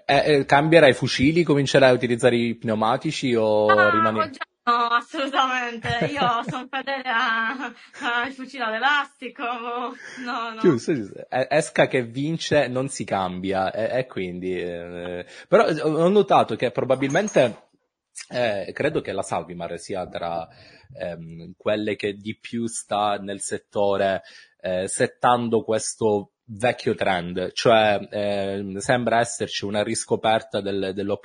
[0.05, 4.19] Eh, eh, cambierai fucili, comincerai a utilizzare i pneumatici o Ah, rimani...
[4.19, 5.87] oggi no, assolutamente.
[6.11, 9.43] Io sono fedele al fucile ad elastico.
[10.23, 10.59] No, no.
[10.61, 11.29] Giusto, giusto.
[11.29, 14.59] Eh, Esca che vince non si cambia e, e quindi...
[14.59, 17.69] eh, però eh, ho notato che probabilmente,
[18.29, 20.47] eh, credo che la Salvimar sia tra
[20.97, 24.21] ehm, quelle che di più sta nel settore
[24.59, 31.17] eh, settando questo vecchio trend, cioè ehm, sembra esserci una riscoperta del, dello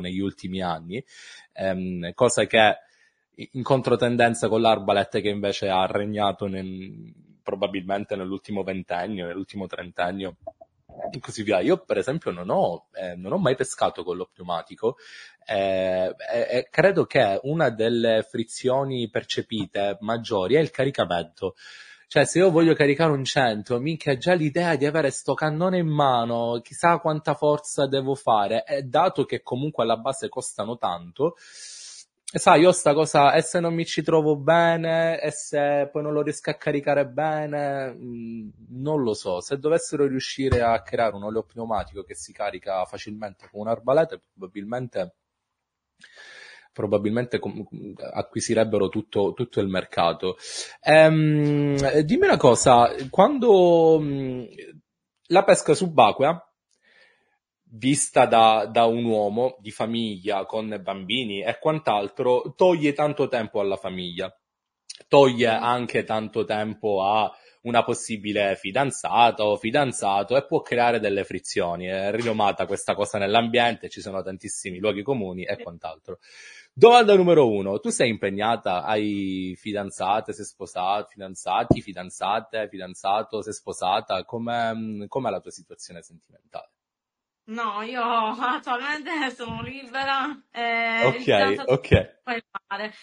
[0.00, 1.04] negli ultimi anni,
[1.52, 2.76] ehm, cosa che
[3.34, 7.12] in controtendenza con l'Arbalet che invece ha regnato nel-
[7.42, 10.36] probabilmente nell'ultimo ventennio, nell'ultimo trentennio
[11.10, 11.60] e così via.
[11.60, 14.96] Io per esempio non ho, eh, non ho mai pescato con lo pneumatico
[15.46, 21.54] eh, e, e credo che una delle frizioni percepite maggiori è il caricamento.
[22.12, 25.86] Cioè, se io voglio caricare un 100, minchia, già l'idea di avere sto cannone in
[25.88, 31.36] mano, chissà quanta forza devo fare, e dato che comunque alla base costano tanto,
[32.22, 36.12] sai, io sta cosa, e se non mi ci trovo bene, e se poi non
[36.12, 39.40] lo riesco a caricare bene, mh, non lo so.
[39.40, 45.14] Se dovessero riuscire a creare un olio pneumatico che si carica facilmente con un'arbalete, probabilmente
[46.72, 47.64] probabilmente com-
[48.12, 50.36] acquisirebbero tutto, tutto il mercato.
[50.82, 54.46] Ehm, dimmi una cosa, quando mh,
[55.26, 56.46] la pesca subacquea,
[57.74, 63.76] vista da, da un uomo di famiglia con bambini e quant'altro, toglie tanto tempo alla
[63.76, 64.34] famiglia,
[65.08, 67.30] toglie anche tanto tempo a
[67.62, 71.86] una possibile fidanzata o fidanzato e può creare delle frizioni.
[71.86, 76.18] È rinomata questa cosa nell'ambiente, ci sono tantissimi luoghi comuni e quant'altro.
[76.74, 78.82] Domanda numero uno, tu sei impegnata?
[78.84, 84.24] Hai fidanzate, sei sposata, fidanzati, fidanzate, fidanzato, sei sposata?
[84.24, 84.72] Com'è,
[85.06, 86.70] com'è la tua situazione sentimentale?
[87.44, 92.20] No, io attualmente sono libera e Ok, ok.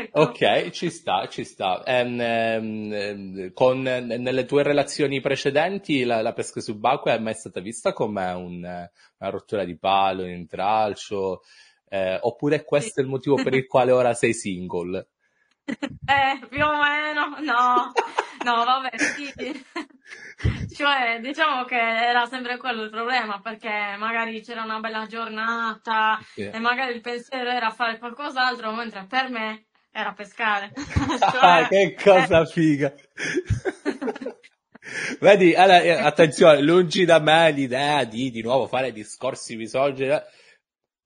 [0.00, 0.20] Ecco.
[0.20, 1.84] Ok, ci sta, ci sta.
[1.84, 7.92] Ehm, ehm, con, nelle tue relazioni precedenti la, la pesca subacquea è mai stata vista
[7.92, 8.54] come un-
[9.18, 11.42] una rottura di palo, un intralcio?
[11.90, 12.64] Eh, oppure Sì.
[12.64, 15.06] questo è il motivo per il quale ora sei single?
[16.08, 17.92] Eh, più o meno, no,
[18.44, 19.30] no, vabbè, sì.
[20.74, 26.48] Cioè, diciamo che era sempre quello il problema, perché magari c'era una bella giornata Sì.
[26.50, 30.72] e magari il pensiero era fare qualcos'altro, mentre per me era pescare.
[31.40, 32.94] Ah, Cioè, che eh, cosa figa!
[35.20, 40.22] Vedi, allora, eh, attenzione, lungi da me l'idea di di nuovo fare discorsi misogini, eh.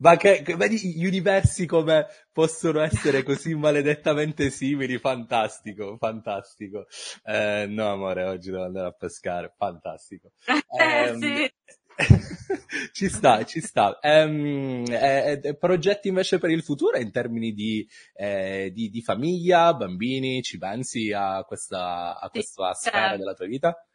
[0.02, 6.86] Ma che, vedi gli universi come possono essere così maledettamente simili, fantastico, fantastico.
[7.24, 10.32] Eh, no, amore, oggi devo andare a pescare, fantastico.
[10.76, 11.52] eh, Ehm, sì.
[12.92, 14.00] ci sta, ci sta.
[14.00, 19.72] Ehm, eh, eh, progetti invece per il futuro in termini di, eh, di, di famiglia,
[19.72, 23.16] bambini, ci pensi a questa, a Sì, questa sfera certo.
[23.18, 23.86] della tua vita?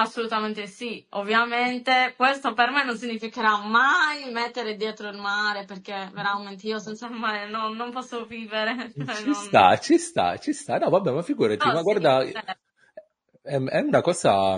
[0.00, 6.68] Assolutamente sì, ovviamente questo per me non significherà mai mettere dietro il mare perché veramente
[6.68, 9.34] io senza il mare non, non posso vivere, cioè Ci non...
[9.34, 10.78] sta, ci sta, ci sta.
[10.78, 14.56] No, vabbè, ma figurati, No, ma sì, guarda, è, è una cosa,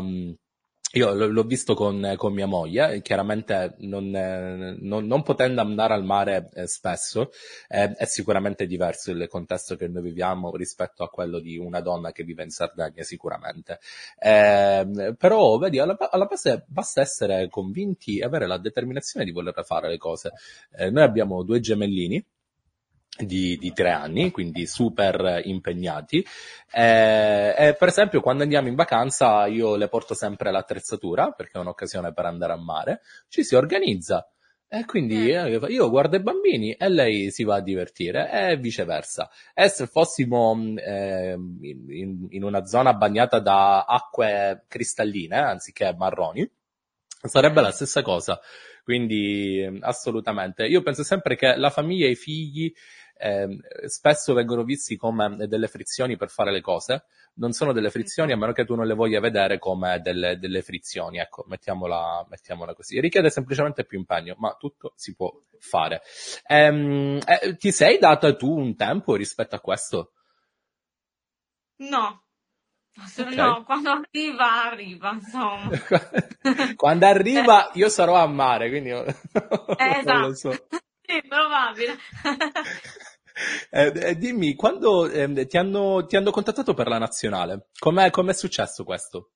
[0.92, 6.48] io l'ho visto con, con mia moglie, chiaramente non, non- non potendo andare al mare
[6.52, 7.30] eh, spesso,
[7.68, 12.10] eh, è sicuramente diverso il contesto che noi viviamo rispetto a quello di una donna
[12.10, 13.78] che vive in Sardegna, sicuramente.
[14.18, 19.64] Ehm, però, vedi, alla, alla base basta essere convinti e avere la determinazione di voler
[19.64, 20.32] fare le cose.
[20.76, 22.24] Eh, noi abbiamo due gemellini
[23.26, 26.24] di, di tre anni, quindi super impegnati.
[26.72, 31.60] Eh, e per esempio, quando andiamo in vacanza, io le porto sempre l'attrezzatura perché è
[31.60, 33.00] un'occasione per andare a mare.
[33.28, 34.28] Ci si organizza.
[34.72, 35.64] E quindi Mm.
[35.64, 39.28] eh, io guardo i bambini e lei si va a divertire e viceversa.
[39.52, 46.48] E se fossimo ehm, in, in- una zona bagnata da acque cristalline, anziché marroni,
[47.22, 48.40] sarebbe la stessa cosa.
[48.84, 50.64] Quindi ehm, assolutamente.
[50.66, 52.72] Io penso sempre che la famiglia e i figli
[53.20, 57.04] ehm, spesso vengono visti come delle frizioni per fare le cose.
[57.34, 60.62] Non sono delle frizioni a meno che tu non le voglia vedere come delle, delle
[60.62, 61.18] frizioni.
[61.18, 63.00] Ecco, mettiamola, mettiamola così.
[63.00, 66.02] Richiede semplicemente più impegno, ma tutto si può fare.
[66.46, 70.12] Ehm, eh, ti sei data tu un tempo rispetto a questo?
[71.92, 72.22] No,
[72.96, 73.38] Ass- Ok.
[73.40, 75.70] no, quando arriva, arriva, insomma.
[76.76, 79.14] Quando Eh, arriva io sarò a mare, quindi io- eh,
[80.04, 80.66] non lo esatto, so.
[81.10, 81.98] Sì, probabile.
[83.70, 88.32] Eh, eh, dimmi, quando ehm, ti hanno, ti hanno contattato per la nazionale, com'è, com'è
[88.34, 89.32] successo questo?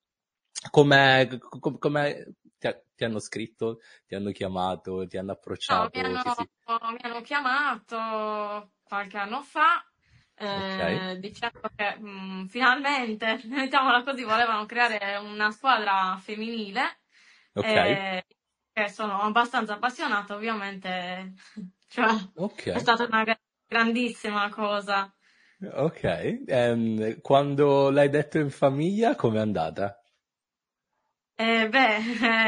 [0.69, 2.23] Com'è, com- com'è-
[2.57, 5.31] ti, ha- ti hanno scritto, ti hanno chiamato, ti hanno
[5.67, 6.47] No, mi approcciato, hanno, si...
[6.91, 9.83] mi hanno chiamato qualche anno fa,
[10.35, 16.99] eh, dicendo che mh, finalmente, mettiamola così, volevano creare una squadra femminile,
[17.55, 17.75] ok,
[18.75, 21.33] che sono abbastanza appassionata, ovviamente,
[21.87, 25.09] cioè, è ok, stata una gra- grandissima cosa.
[25.87, 26.43] ok.
[26.47, 30.01] Ehm, quando l'hai detto in famiglia, com'è andata?
[31.37, 31.97] Eh, beh,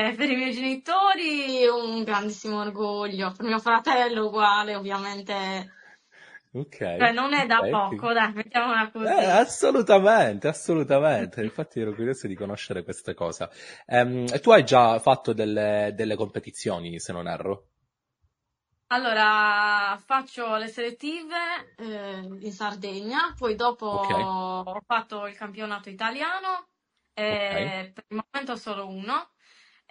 [0.10, 5.74] eh, per i miei genitori un grandissimo orgoglio, per mio fratello uguale, ovviamente,
[6.54, 9.26] Ok, cioè non è da ok, poco, dai, mettiamola Eh, così.
[9.26, 11.44] assolutamente, assolutamente.
[11.44, 13.50] Infatti ero curioso di conoscere questa cosa.
[13.86, 17.70] Ehm, e tu hai già fatto delle, delle competizioni, se non erro?
[18.90, 24.10] Allora, faccio le selettive eh, in Sardegna, poi dopo Ok,
[24.66, 26.70] ho fatto il campionato italiano,
[27.14, 29.32] eh, per il momento solo uno,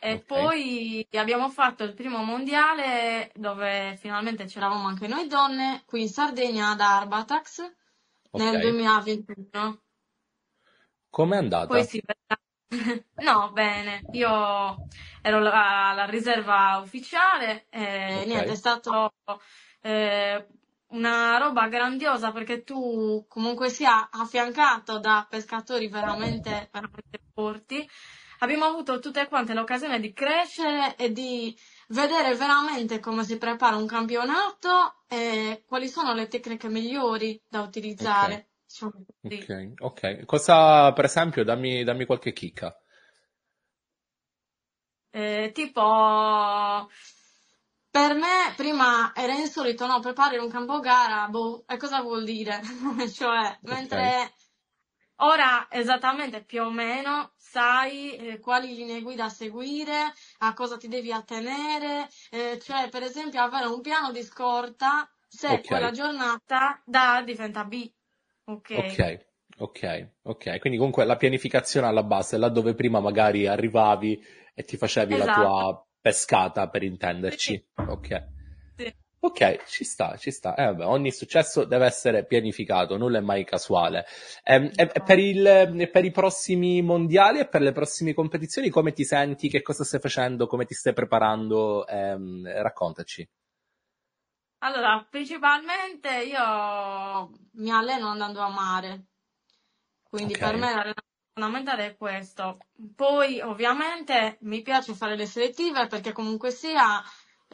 [0.07, 6.03] e ok, poi abbiamo fatto il primo mondiale dove finalmente c'eravamo anche noi donne, qui
[6.03, 7.73] in Sardegna ad Arbatax
[8.31, 8.61] nel ok.
[8.61, 9.81] 2021.
[11.11, 11.83] Com'è Poi andata?
[11.83, 12.41] si vedrà.
[13.17, 14.87] No, bene, io
[15.23, 19.15] ero la, la riserva ufficiale e niente, è stato
[19.81, 20.47] eh,
[20.89, 27.89] una roba grandiosa perché tu comunque sia affiancato da pescatori veramente, veramente forti.
[28.41, 31.57] Abbiamo avuto tutte quante l'occasione di crescere e di
[31.89, 38.49] vedere veramente come si prepara un campionato e quali sono le tecniche migliori da utilizzare.
[38.67, 38.91] Così.
[39.23, 40.25] ok, ok.
[40.25, 42.77] Cosa, per esempio, dammi, dammi qualche chicca.
[45.11, 46.91] Eh, tipo,
[47.91, 52.61] per me prima era insolito, no, preparare un campo gara, boh, e cosa vuol dire?
[53.11, 54.33] Cioè, Ok, mentre
[55.21, 61.11] Ora esattamente più o meno sai eh, quali linee guida seguire, a cosa ti devi
[61.11, 65.69] attenere, eh, cioè per esempio avere un piano di scorta se Ok.
[65.69, 67.91] quella giornata da A diventa B.
[68.45, 68.71] Ok.
[68.79, 69.27] Ok,
[69.59, 70.59] ok, ok.
[70.61, 74.23] Quindi comunque la pianificazione alla base, là dove prima magari arrivavi
[74.55, 75.41] e ti facevi la Esatto.
[75.41, 77.55] tua pescata, per intenderci.
[77.55, 77.65] Sì.
[77.89, 78.25] Ok,
[79.67, 80.55] ci sta, ci sta.
[80.55, 84.05] Eh, vabbè, ogni successo deve essere pianificato, nulla è mai casuale.
[84.45, 88.93] Ehm, e, e per il- per i prossimi mondiali e per le prossime competizioni, come
[88.93, 89.49] ti senti?
[89.49, 90.47] Che cosa stai facendo?
[90.47, 91.87] Come ti stai preparando?
[91.87, 93.29] Ehm, raccontaci.
[94.59, 99.07] Allora, principalmente io mi alleno andando a mare,
[100.09, 100.39] quindi Ok.
[100.39, 101.03] per me l'allenamento
[101.33, 102.59] fondamentale è questo.
[102.95, 107.03] Poi, ovviamente, mi piace fare le selettive perché comunque sia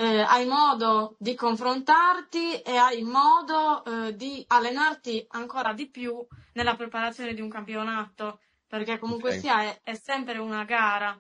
[0.02, 6.76] eh, hai modo di confrontarti e hai modo eh, di allenarti ancora di più nella
[6.76, 9.38] preparazione di un campionato, perché comunque Ok.
[9.38, 11.18] sia è, è sempre una gara.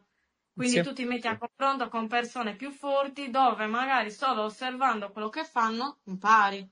[0.54, 5.10] Quindi Sì, tu ti metti a confronto con persone più forti dove magari solo osservando
[5.10, 6.68] quello che fanno impari.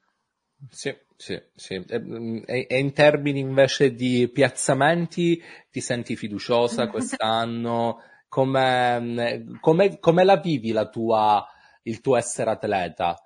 [0.68, 1.74] Sì, sì, sì.
[1.88, 7.98] E, mm, e- in termini invece di piazzamenti, ti senti fiduciosa quest'anno?
[8.28, 11.44] Come, mm, come, come la vivi la tua,
[11.82, 13.20] il tuo essere atleta?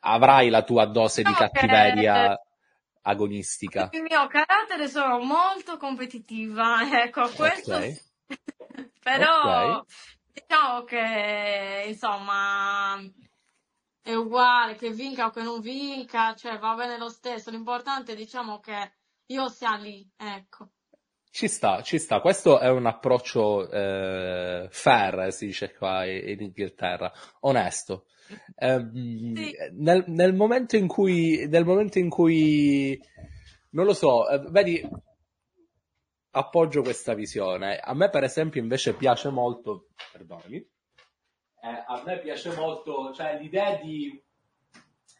[0.00, 2.38] Avrai la tua dose di cattiveria
[3.02, 3.88] agonistica?
[3.92, 8.08] il mio carattere sono molto competitiva, ecco, questo Ok, sì.
[9.02, 9.84] Però ok.
[10.32, 12.98] diciamo che insomma
[14.02, 17.50] è uguale che vinca o che non vinca, cioè va bene lo stesso.
[17.50, 18.92] L'importante diciamo che
[19.26, 20.70] io sia lì, ecco.
[21.32, 22.20] Ci sta, ci sta.
[22.20, 28.06] Questo è un approccio eh, fair, si dice qua in Inghilterra, onesto.
[28.56, 33.00] Ehm, Sì, nel, nel momento in cui, nel momento in cui,
[33.70, 34.82] non lo so, eh, vedi,
[36.32, 37.78] appoggio questa visione.
[37.78, 43.76] A me, per esempio, invece piace molto, perdonami, eh, a me piace molto, cioè l'idea
[43.76, 44.20] di,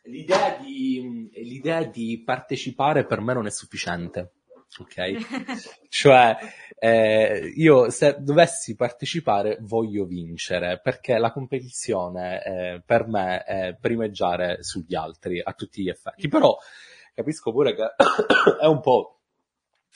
[0.04, 4.32] l'idea di, l'idea di partecipare per me non è sufficiente.
[4.78, 5.88] Ok?
[5.88, 6.36] Cioè,
[6.78, 14.62] eh, io se dovessi partecipare voglio vincere perché la competizione eh, per me è primeggiare
[14.62, 16.28] sugli altri a tutti gli effetti.
[16.28, 16.56] Però
[17.14, 17.82] capisco pure che
[18.60, 19.19] è un po'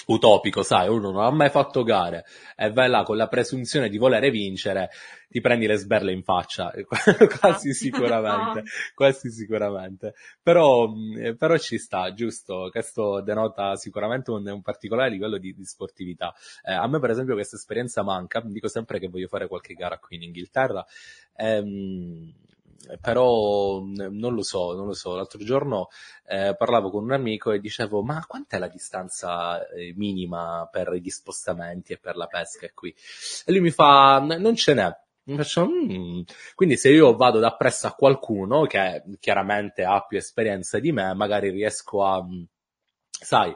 [0.07, 2.25] utopico, sai, uno non ha mai fatto gare
[2.57, 4.91] e vai là con la presunzione di volere vincere,
[5.29, 6.71] ti prendi le sberle in faccia,
[7.41, 8.67] quasi sicuramente, no.
[8.95, 10.15] quasi sicuramente.
[10.43, 10.93] Però,
[11.37, 12.69] però ci sta, giusto?
[12.71, 16.35] Questo denota sicuramente un, un particolare livello di, di sportività.
[16.63, 18.41] Eh, a me, per esempio, questa esperienza manca.
[18.45, 20.85] Dico sempre che voglio fare qualche gara qui in Inghilterra.
[21.37, 22.33] Ehm,
[23.01, 25.15] però mh, non lo so, non lo so.
[25.15, 25.89] L'altro giorno
[26.27, 31.11] eh, parlavo con un amico e dicevo: Ma quant'è la distanza eh, minima per gli
[31.11, 32.95] spostamenti e per la pesca qui?
[33.47, 34.97] E lui mi fa: Non ce n'è.
[35.27, 36.21] Faccio, "Mm".
[36.55, 41.15] Quindi se io vado da presso a qualcuno che chiaramente ha più esperienza di me,
[41.15, 42.47] magari riesco a, mh,
[43.11, 43.55] sai,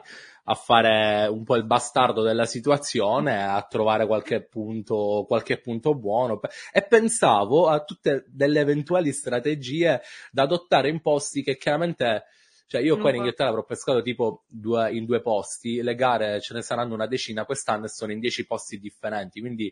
[0.49, 6.39] a fare un po' il bastardo della situazione, a trovare qualche punto, qualche punto buono.
[6.73, 12.23] E pensavo a tutte delle eventuali strategie da adottare in posti che chiaramente,
[12.65, 16.55] cioè io qua in Inghilterra avrò pescato tipo due, in due posti, le gare ce
[16.55, 19.71] ne saranno una decina quest'anno e sono in dieci posti differenti, quindi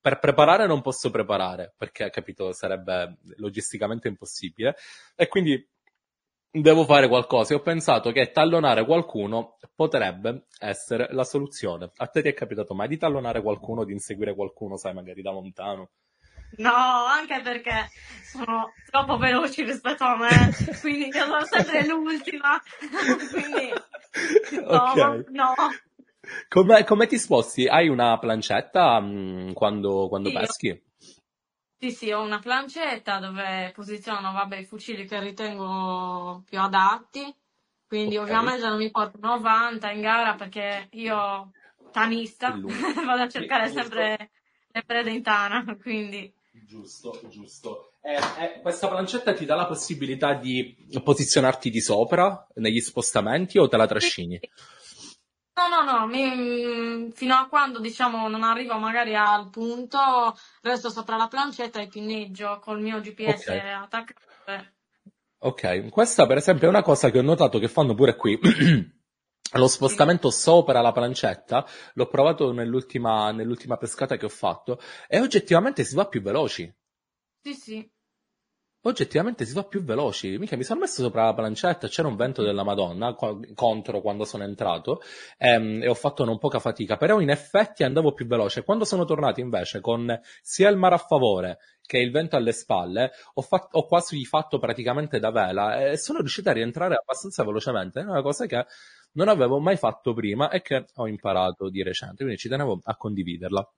[0.00, 4.76] per preparare non posso preparare, perché capito, sarebbe logisticamente impossibile.
[5.16, 5.66] E quindi
[6.60, 11.90] devo fare qualcosa e ho pensato che tallonare qualcuno potrebbe essere la soluzione.
[11.96, 15.32] A te ti è capitato mai di tallonare qualcuno, di inseguire qualcuno, sai, magari da
[15.32, 15.90] lontano?
[16.56, 17.88] No, anche perché
[18.22, 20.50] sono troppo veloci rispetto a me,
[20.80, 22.62] quindi io sono sempre l'ultima.
[23.32, 23.72] quindi
[24.62, 25.24] no, Ok.
[25.30, 25.54] no.
[26.48, 27.66] Come, come ti sposti?
[27.66, 30.80] Hai una plancetta mm, quando, quando peschi?
[31.84, 37.30] Sì, sì, ho una plancetta dove posiziono, vabbè, i fucili che ritengo più adatti.
[37.86, 41.50] Quindi Ok, ovviamente non mi porto 90 in gara perché io,
[41.90, 42.58] tanista,
[43.04, 43.80] vado a Sì, cercare giusto.
[43.80, 44.30] sempre
[44.68, 46.32] le prede in tana, quindi...
[46.66, 47.92] Giusto, giusto.
[48.00, 53.68] Eh, eh, questa plancetta ti dà la possibilità di posizionarti di sopra negli spostamenti o
[53.68, 54.40] te la Sì, trascini?
[55.56, 59.98] No, no, no, mi- fino a quando diciamo non arrivo magari al punto,
[60.62, 64.20] resto sopra la plancetta e pinneggio col mio GPS Ok, attaccato.
[64.46, 64.72] eh.
[65.38, 65.88] ok.
[65.90, 68.38] Questa per esempio è una cosa che ho notato che fanno pure qui.
[69.56, 75.20] Lo Sì, spostamento sopra la plancetta l'ho provato nell'ultima, nell'ultima pescata che ho fatto e
[75.20, 76.74] oggettivamente si va più veloci.
[77.42, 77.90] sì, sì.
[78.84, 80.38] Oggettivamente si fa più veloci.
[80.38, 84.24] Mica mi sono messo sopra la plancetta, c'era un vento della Madonna co- contro quando
[84.24, 85.00] sono entrato
[85.38, 88.64] ehm, e ho fatto non poca fatica, però in effetti andavo più veloce.
[88.64, 93.12] Quando sono tornato invece con sia il mare a favore che il vento alle spalle,
[93.34, 98.00] ho, fatto, ho quasi fatto praticamente da vela e sono riuscito a rientrare abbastanza velocemente.
[98.00, 98.64] È una cosa che
[99.12, 102.96] non avevo mai fatto prima e che ho imparato di recente, quindi ci tenevo a
[102.96, 103.68] condividerla.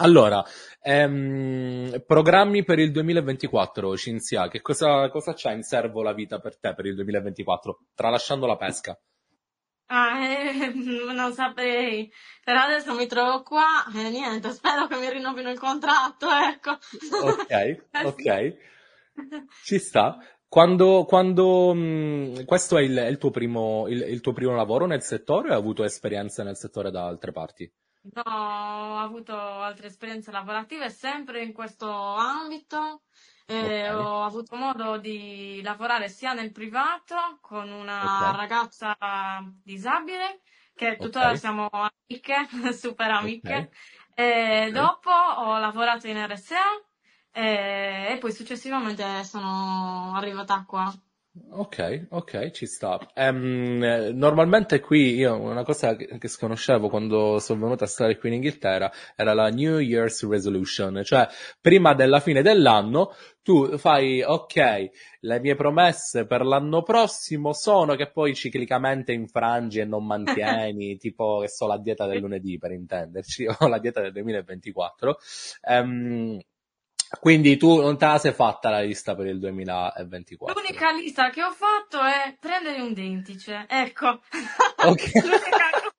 [0.00, 0.44] Allora,
[0.80, 6.56] ehm, programmi per il 2024, Cinzia, che cosa, cosa c'è in serbo la vita per
[6.56, 8.96] te per il 2024, tralasciando la pesca?
[9.86, 12.12] Ah, eh, non saprei.
[12.44, 16.78] Per adesso mi trovo qua e niente, spero che mi rinnovino il contratto, ecco.
[17.24, 18.56] Ok, Eh ok,
[19.64, 20.16] ci sta.
[20.46, 24.86] Quando, quando mh, questo è il, è il tuo primo, il, il tuo primo lavoro
[24.86, 27.70] nel settore o hai avuto esperienze nel settore da altre parti?
[28.14, 33.02] No, ho avuto altre esperienze lavorative sempre in questo ambito.
[33.44, 38.96] Eh, Ok, ho avuto modo di lavorare sia nel privato con una ok, ragazza
[39.62, 40.40] disabile,
[40.74, 43.70] che tuttora siamo amiche, super amiche.
[44.14, 46.62] E dopo ho lavorato in RSA
[47.30, 50.90] e, e poi successivamente sono arrivata qua.
[51.50, 52.98] Ok, ok, ci sta.
[53.14, 58.28] Eh, normalmente qui io una cosa che, che sconoscevo quando sono venuto a stare qui
[58.28, 61.26] in Inghilterra era la New Year's Resolution, cioè
[61.60, 68.10] prima della fine dell'anno tu fai, ok, le mie promesse per l'anno prossimo sono che
[68.10, 73.46] poi ciclicamente infrangi e non mantieni, tipo che so la dieta del lunedì per intenderci,
[73.60, 75.16] o la dieta del 2024.
[75.62, 76.38] Ehm,
[77.20, 80.60] quindi tu non te la sei fatta la lista per il 2024.
[80.60, 83.66] L'unica lista che ho fatto è prendere un dentice.
[83.68, 84.20] Ecco.
[84.84, 85.10] Ok.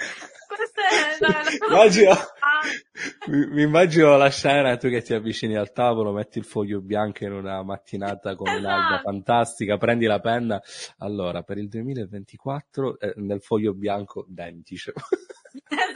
[0.50, 2.12] Questa è la, la Immagino,
[3.28, 7.24] mi, mi immagino la scena, tu che ti avvicini al tavolo, metti il foglio bianco
[7.24, 9.10] in una mattinata con un'alba Esatto.
[9.10, 10.60] fantastica, prendi la penna.
[10.98, 14.92] Allora, per il 2024, eh, nel foglio bianco, dentice.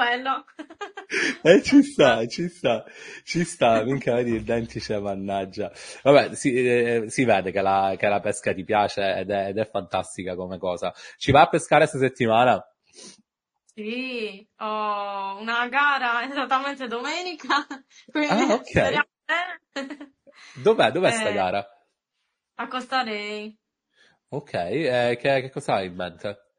[0.00, 0.44] Quello.
[1.42, 2.84] Eh, ci sta, ci sta,
[3.24, 5.72] ci sta, minchia, vedi il dentice, mannaggia.
[6.04, 9.58] Vabbè, si, eh, si vede che la, che la pesca ti piace ed è, ed
[9.58, 10.94] è fantastica come cosa.
[11.16, 12.64] Ci vai a pescare questa settimana?
[13.74, 17.66] Sì, ho una gara esattamente domenica,
[18.10, 19.04] quindi Ah, ok.
[20.62, 21.66] Dov'è, dov'è sta Eh, gara?
[22.56, 23.56] a Costa Rey.
[24.28, 26.49] Ok, eh, che, che cosa hai in mente?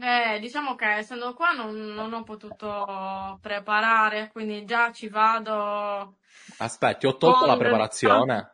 [0.00, 6.18] Eh, diciamo che essendo qua non, non ho potuto preparare, quindi già ci vado
[6.58, 7.58] Aspetti, ho tolto la con...
[7.58, 8.50] preparazione.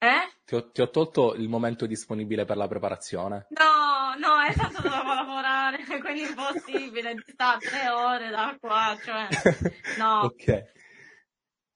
[0.00, 0.32] Eh?
[0.44, 3.46] Ti ho, ti ho tolto il momento disponibile per la preparazione.
[3.50, 8.96] No, no, è stato dovevo lavorare, quindi è impossibile di stare tre ore da qua,
[9.02, 9.28] cioè,
[9.98, 10.20] no.
[10.24, 10.64] Ok.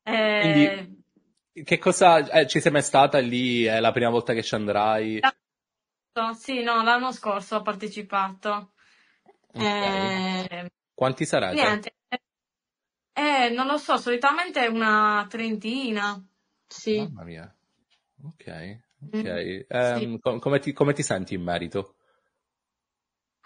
[0.05, 3.65] Eh, Quindi, che cosa, eh, ci sei mai stata lì?
[3.65, 5.21] È la prima volta che ci andrai?
[5.21, 5.42] l'anno-
[6.35, 8.73] sì, no, l'anno scorso ho partecipato.
[9.55, 9.63] Ok.
[9.63, 11.57] Eh, Quanti sarete?
[11.57, 11.95] niente,
[13.15, 16.23] eh, non lo so, solitamente una trentina,
[16.67, 16.97] sì.
[16.97, 17.55] Mamma mia.
[18.25, 18.47] Ok,
[19.07, 19.17] ok.
[19.17, 19.63] Mm, sì.
[19.69, 21.97] Ehm, com- come ti, come ti senti in merito?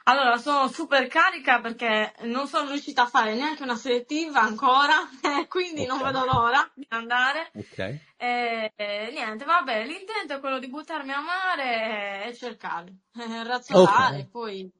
[0.09, 4.95] Allora, sono super carica perché non sono riuscita a fare neanche una selettiva ancora,
[5.41, 7.53] e quindi non Ok, vedo l'ora di andare.
[7.55, 7.79] ok,
[8.17, 14.27] E, e niente, vabbè, l'intento è quello di buttarmi a mare e cercare, eh, razzolare,
[14.27, 14.31] ok.
[14.31, 14.71] poi...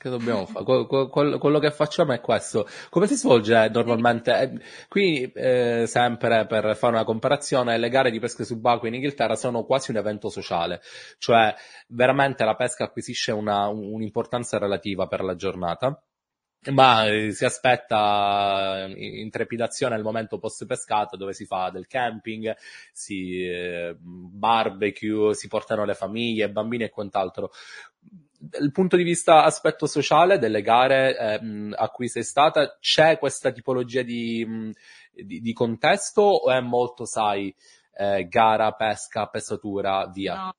[0.00, 0.64] Che dobbiamo fare?
[0.64, 2.68] Que- que- quel- quello che facciamo è questo.
[2.88, 4.38] Come si svolge normalmente?
[4.40, 9.34] Eh, Qui, eh, sempre per fare una comparazione, le gare di pesca subacquea in Inghilterra
[9.34, 10.80] sono quasi un evento sociale,
[11.18, 11.52] cioè
[11.88, 16.00] veramente la pesca acquisisce una- un'importanza relativa per la giornata.
[16.72, 21.86] Ma eh, si aspetta eh, in trepidazione al momento post pescata dove si fa del
[21.86, 22.54] camping,
[22.92, 23.46] si
[24.00, 27.50] barbecue, si portano le famiglie, bambini e quant'altro.
[28.40, 33.50] Dal punto di vista aspetto sociale delle gare ehm, a cui sei stata, c'è questa
[33.50, 34.70] tipologia di, mh,
[35.12, 37.52] di- di contesto o è molto, sai,
[37.94, 40.36] eh, gara, pesca, pesatura, via?
[40.36, 40.52] No.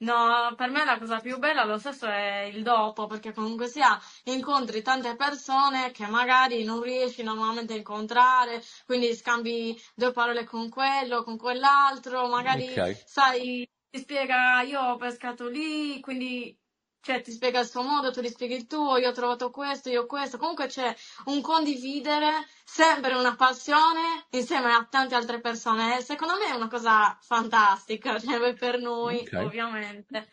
[0.00, 3.98] No, per me la cosa più bella lo stesso è il dopo, perché comunque sia
[4.24, 10.68] incontri tante persone che magari non riesci normalmente a incontrare, quindi scambi due parole con
[10.68, 16.58] quello, con quell'altro, magari Ok, sai, ti spiega io ho pescato lì, quindi
[17.00, 19.88] cioè ti spiega il suo modo, tu gli spieghi il tuo, io ho trovato questo,
[19.88, 20.92] io questo, comunque c'è
[21.26, 26.00] un condividere sempre una passione insieme a tante altre persone.
[26.00, 29.44] Secondo me è una cosa fantastica, cioè per noi, ok.
[29.44, 30.28] ovviamente.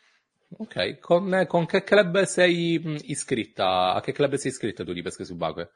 [0.57, 3.93] Ok, con, con che club sei mh, iscritta?
[3.93, 5.69] A che club sei iscritta tu di pesche subacquee?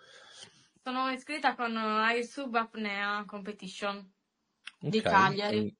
[0.81, 4.11] Sono iscritta con eh, iSub Apnea Competition.
[4.79, 5.03] di Ok.
[5.03, 5.77] Cagliari.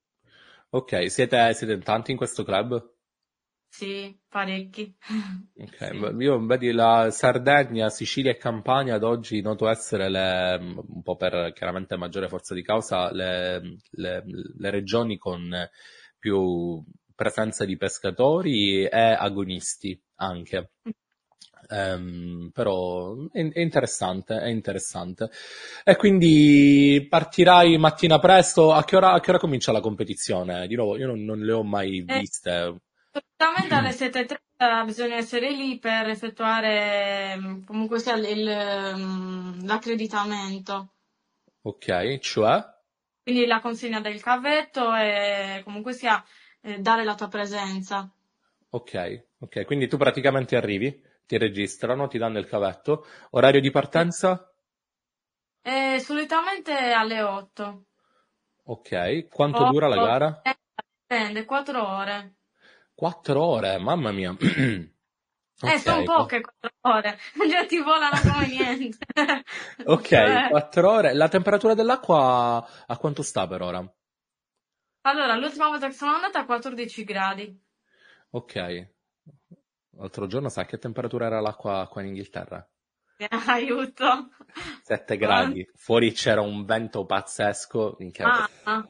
[0.76, 0.78] Mm.
[0.78, 2.93] Ok, siete, siete in tanti in questo club?
[3.69, 4.95] Sì, parecchi.
[5.57, 5.95] Ok, Sì.
[6.19, 11.53] io vedi la Sardegna, Sicilia e Campania ad oggi noto essere le, un po' per
[11.53, 14.23] chiaramente maggiore forza di causa, le, le-
[14.57, 15.49] le regioni con
[16.19, 16.84] più
[17.15, 20.71] presenza di pescatori e agonisti anche.
[21.70, 25.30] Ehm, però è, è interessante, è interessante.
[25.84, 28.74] E quindi partirai mattina presto.
[28.74, 30.68] A che ora, a che ora comincia la competizione?
[30.68, 32.82] Di nuovo, io non, non le ho mai Eh, viste.
[33.12, 40.93] Solitamente alle 7.30 bisogna essere lì per effettuare mm, comunque sia il- mm, l'accreditamento.
[41.64, 41.89] Ok,
[42.22, 42.64] cioè?
[43.24, 46.24] Quindi la consegna del cavetto e comunque sia
[46.62, 48.10] eh, dare la tua presenza.
[48.70, 48.93] Ok,
[49.39, 54.49] ok, quindi tu praticamente arrivi, ti registrano, ti danno il cavetto, orario di partenza?
[55.63, 57.86] E solitamente alle 8.
[58.65, 60.41] Ok, quanto dura la gara?
[60.43, 60.55] Eh,
[61.07, 62.36] Dipende, 4 ore.
[62.95, 64.36] Quattro ore, mamma mia.
[65.67, 67.17] Eh, sono poche 4 ore.
[67.49, 68.97] Già ti volano come niente.
[69.86, 71.13] ok, Cioè, quattro ore.
[71.13, 73.93] La temperatura dell'acqua a quanto sta per ora?
[75.03, 77.63] allora, l'ultima volta che sono andata a 14 gradi.
[78.32, 78.55] Ok.
[79.98, 82.68] L'altro giorno sai che temperatura era l'acqua qua in Inghilterra?
[83.48, 84.30] Aiuto.
[84.84, 85.66] 7 gradi.
[85.74, 88.88] Fuori c'era un vento pazzesco, minchia, Ah,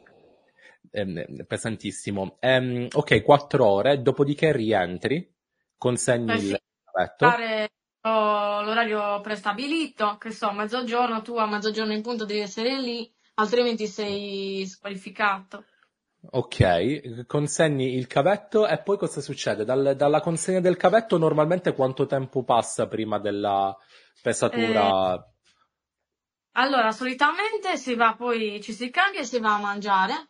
[0.92, 2.38] ehm, pesantissimo.
[2.40, 5.32] Ehm, ok, 4 ore, dopodiché rientri,
[5.78, 6.58] consegni eh il sì,
[6.92, 7.30] cavetto.
[7.30, 7.70] fare
[8.02, 13.86] oh, l'orario prestabilito, che so, mezzogiorno, tu a mezzogiorno in punto devi essere lì, altrimenti
[13.86, 15.66] sei squalificato.
[16.32, 19.64] Ok, consegni il cavetto e poi cosa succede?
[19.66, 23.76] Dal- dalla consegna del cavetto normalmente quanto tempo passa prima della
[24.52, 25.24] Eh, pesatura?
[26.58, 30.30] allora, solitamente si va poi, ci si cambia e si va a mangiare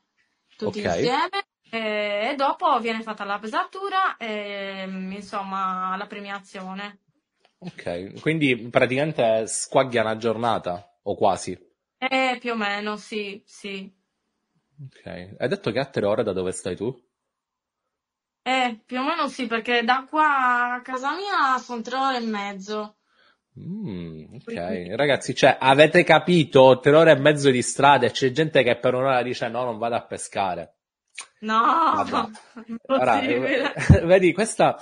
[0.55, 7.01] tutti Ok, insieme e, e dopo viene fatta la pesatura e insomma la premiazione.
[7.59, 11.57] ok, quindi praticamente squaglia una giornata o quasi.
[11.97, 13.93] E più o meno, sì, sì.
[14.83, 15.05] Ok,
[15.37, 16.97] hai detto che a tre ore da dove stai tu?
[18.43, 22.19] Eh, più o meno sì, perché da qua a casa mia sono tre ore e
[22.21, 22.97] mezzo.
[23.57, 26.79] Mm, ok, ragazzi, cioè, avete capito?
[26.79, 29.77] Tre ore e mezzo di strada e c'è gente che per un'ora dice no, non
[29.77, 30.75] vado a pescare.
[31.41, 31.59] no,
[31.89, 32.29] Vabbè.
[32.99, 33.19] Ora,
[34.05, 34.77] vedi, questa,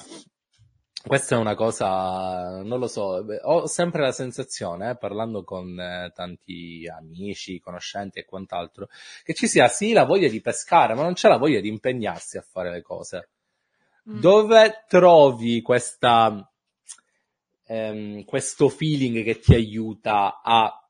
[1.06, 6.12] questa è una cosa, non lo so, ho sempre la sensazione, eh, parlando con eh,
[6.16, 8.88] tanti amici, conoscenti e quant'altro,
[9.24, 12.38] che ci sia sì la voglia di pescare, ma non c'è la voglia di impegnarsi
[12.38, 13.30] a fare le cose.
[14.10, 14.20] Mm.
[14.20, 16.50] Dove trovi questa,
[17.66, 20.90] ehm, questo feeling che ti aiuta a,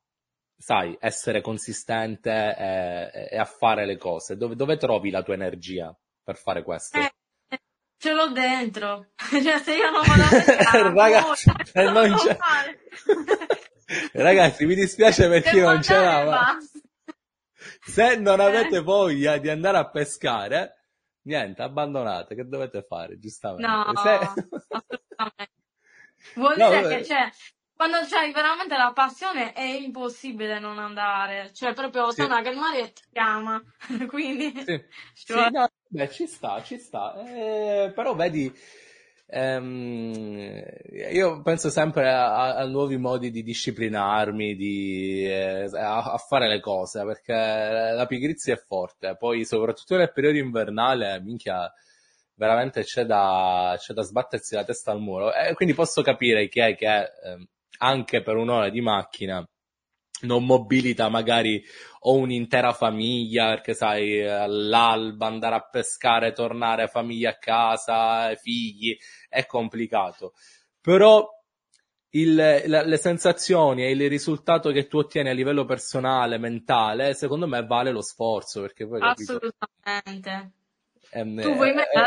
[0.55, 4.37] sai, essere consistente e, e a fare le cose?
[4.37, 6.99] Dove, dove trovi la tua energia per fare questo?
[6.99, 7.12] Eh, eh,
[8.03, 9.11] ce l'ho dentro.
[9.15, 12.35] Cioè, se io non vado a pescare, Ragazzi, boh, eh, cosa non devo c'è...
[12.35, 12.79] fare?
[14.13, 16.57] Ragazzi, mi dispiace perché io non ce l'ho, ma
[17.85, 20.87] se non avete Eh, voglia di andare a pescare,
[21.23, 23.93] niente, abbandonate, che dovete fare, no, giustamente.
[23.95, 24.09] Se...
[24.67, 25.51] assolutamente.
[26.35, 26.97] Vuol No, dire vabbè.
[26.97, 27.29] che, cioè,
[27.83, 31.51] quando c'hai veramente la passione è impossibile non andare.
[31.51, 33.61] Cioè, proprio Sì, che il mare ti chiama.
[34.07, 34.81] Quindi, sì,
[35.13, 37.13] sì, cioè, no, beh, ci sta, ci sta.
[37.25, 38.49] Eh, però vedi,
[39.27, 40.63] ehm,
[41.11, 46.61] io penso sempre a, a nuovi modi di disciplinarmi, di, eh, a, a fare le
[46.61, 49.17] cose, perché la pigrizia è forte.
[49.17, 51.69] Poi, soprattutto nel periodo invernale, minchia,
[52.35, 55.33] veramente c'è da, c'è da sbattersi la testa al muro.
[55.33, 57.45] E quindi posso capire chi è che ehm,
[57.83, 59.45] anche per un'ora di macchina
[60.21, 61.61] non mobilita magari
[62.01, 68.95] o un'intera famiglia, perché sai, all'alba andare a pescare, tornare, famiglia a casa, figli,
[69.27, 70.33] è complicato.
[70.79, 71.27] Però
[72.11, 72.35] il-
[72.67, 77.65] la- le sensazioni e il risultato che tu ottieni a livello personale, mentale, secondo me
[77.65, 80.51] vale lo sforzo, perché poi, capito, assolutamente.
[81.11, 82.05] ehm, Tu vuoi eh, mettere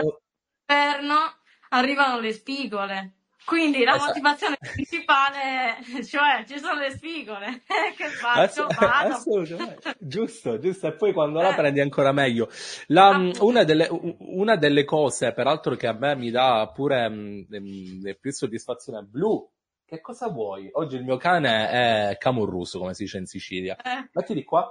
[0.67, 1.39] eh, all'inverno,
[1.71, 3.16] arrivano le spigole.
[3.47, 4.07] Quindi la esatto.
[4.09, 7.63] motivazione principale, cioè, ci sono le spigole.
[7.97, 8.67] Che Ass- faccio?
[8.75, 9.15] Vado.
[9.15, 12.49] assolutamente, giusto, giusto, e poi quando la Eh, prendi ancora meglio.
[12.89, 13.47] La, mm, appunto.
[13.47, 13.89] una, delle,
[14.19, 19.49] una delle cose, peraltro, che a me mi dà pure mm, mm, più soddisfazione, blu,
[19.85, 20.69] che cosa vuoi?
[20.73, 21.69] Oggi il mio cane
[22.11, 23.77] è camurruso, come si dice in Sicilia.
[23.77, 24.69] Eh, Metti di qua.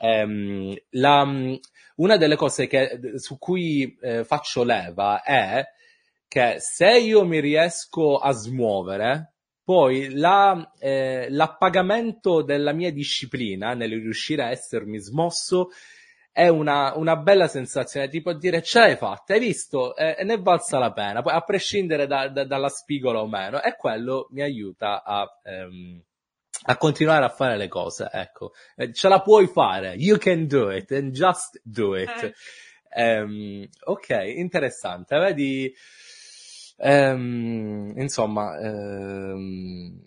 [0.00, 1.54] Ehm, la, mm,
[1.96, 5.64] una delle cose che- su cui eh, faccio leva è
[6.34, 13.90] che se io mi riesco a smuovere, poi la, eh, l'appagamento della mia disciplina nel
[13.90, 15.68] riuscire a essermi smosso
[16.32, 20.38] è una, una bella sensazione, tipo dire ce l'hai fatta, hai visto, e eh, ne
[20.38, 24.42] valsa la pena, poi a prescindere da, da, dalla spigola o meno, e quello mi
[24.42, 26.02] aiuta a, ehm,
[26.64, 30.72] a continuare a fare le cose, ecco, eh, ce la puoi fare, you can do
[30.72, 32.34] it, and just do it.
[32.90, 33.20] Eh.
[33.20, 35.72] Um, ok, interessante, vedi,
[36.76, 40.00] um, insomma, um,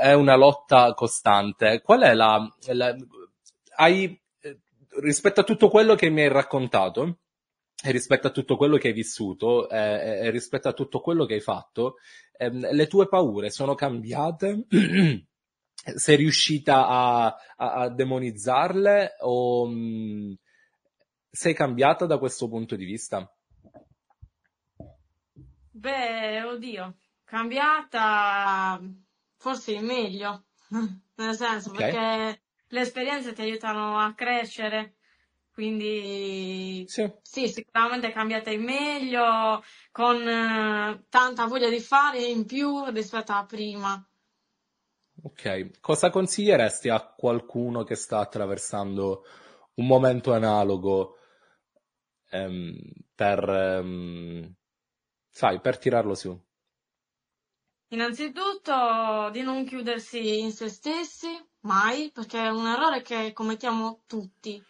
[0.00, 1.80] è una lotta costante.
[1.82, 2.96] Qual è la, la
[3.76, 4.20] hai
[5.00, 7.18] rispetto a tutto quello che mi hai raccontato,
[7.82, 11.34] e rispetto a tutto quello che hai vissuto, eh, e rispetto a tutto quello che
[11.34, 11.96] hai fatto,
[12.36, 14.66] ehm, le tue paure sono cambiate?
[15.94, 20.32] Sei riuscita a, a, a demonizzarle o mh, mm,
[21.30, 23.30] sei cambiata da questo punto di vista?
[25.78, 28.80] Beh, oddio, cambiata
[29.36, 30.44] forse in meglio,
[31.16, 31.92] nel senso okay.
[31.92, 34.94] perché le esperienze ti aiutano a crescere,
[35.52, 39.62] quindi sì, sì sicuramente è cambiata in meglio,
[39.92, 44.02] con eh, tanta voglia di fare in più rispetto a prima.
[45.24, 49.24] Ok, cosa consiglieresti a qualcuno che sta attraversando
[49.74, 51.18] un momento analogo
[52.30, 52.78] ehm,
[53.14, 54.56] per, ehm,
[55.36, 56.34] sai, per tirarlo su?
[57.88, 61.28] Innanzitutto di non chiudersi in se stessi,
[61.60, 64.62] mai, perché è un errore che commettiamo tutti.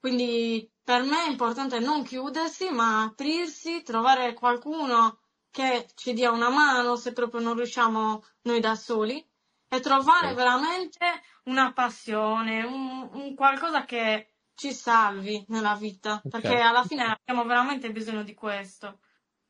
[0.00, 5.20] Quindi per me è importante non chiudersi, ma aprirsi, trovare qualcuno
[5.52, 9.24] che ci dia una mano se proprio non riusciamo noi da soli
[9.68, 10.34] e trovare okay.
[10.34, 11.06] veramente
[11.44, 16.28] una passione, un, un, qualcosa che ci salvi nella vita, okay.
[16.28, 18.98] perché alla fine abbiamo veramente bisogno di questo.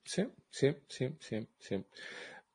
[0.05, 1.83] Sì, sì, sì, sì, sì.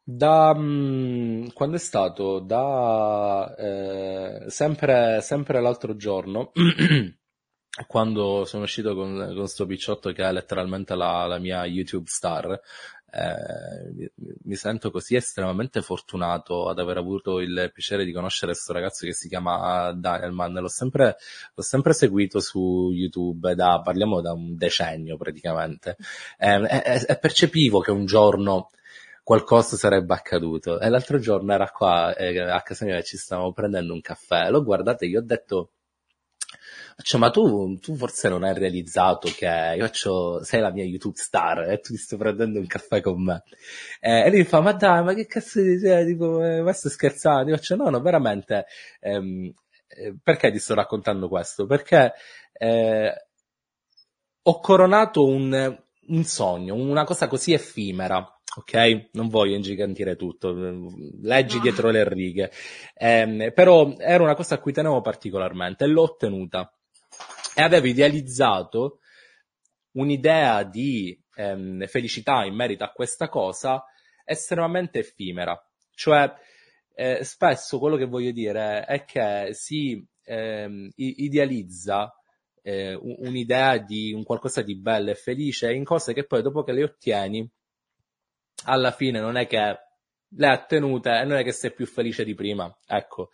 [0.04, 2.40] Da mh, quando è stato?
[2.40, 6.52] Da eh, sempre, sempre l'altro giorno,
[7.88, 12.60] quando sono uscito con, con sto picciotto che è letteralmente la, la mia YouTube star,
[13.10, 14.12] eh,
[14.44, 19.14] mi, sento così estremamente fortunato ad aver avuto il piacere di conoscere questo ragazzo che
[19.14, 20.54] si chiama Danielman.
[20.54, 21.16] L'ho sempre,
[21.54, 25.96] l'ho sempre seguito su YouTube da, parliamo da un decennio praticamente,
[26.38, 28.70] eh, e, e percepivo che un giorno
[29.24, 30.80] qualcosa sarebbe accaduto.
[30.80, 34.50] E l'altro giorno era qua eh, a casa mia e ci stavamo prendendo un caffè.
[34.50, 35.72] L'ho guardato e gli ho detto,
[37.00, 39.46] cioè, ma tu, tu, forse non hai realizzato che
[39.78, 43.24] io faccio, sei la mia YouTube star e tu ti stai prendendo un caffè con
[43.24, 43.44] me.
[44.00, 46.06] Eh, e lui mi fa, ma dai, ma che cazzo di te?
[46.06, 47.52] Tipo, eh, ma stai scherzando?
[47.52, 48.66] Io faccio, no, no, veramente,
[49.00, 49.54] ehm,
[49.88, 51.68] eh, perché ti sto raccontando questo?
[51.68, 52.14] Perché
[52.54, 53.14] eh,
[54.42, 55.78] ho coronato un,
[56.08, 58.28] un sogno, una cosa così effimera
[58.58, 59.10] ok?
[59.12, 60.52] Non voglio ingigantire tutto,
[61.22, 61.62] leggi no.
[61.62, 62.52] dietro le righe.
[62.96, 66.72] Eh, però era una cosa a cui tenevo particolarmente e l'ho ottenuta.
[67.60, 69.00] E avevo idealizzato
[69.94, 73.84] un'idea di ehm, felicità in merito a questa cosa
[74.24, 75.60] estremamente effimera.
[75.90, 76.32] Cioè,
[76.94, 82.14] eh, spesso quello che voglio dire è che si ehm, idealizza
[82.62, 86.74] eh, un'idea di un qualcosa di bello e felice in cose che poi dopo che
[86.74, 87.52] le ottieni
[88.66, 89.80] alla fine non è che
[90.28, 92.72] le ha tenute e non è che sei più felice di prima.
[92.86, 93.32] Ecco,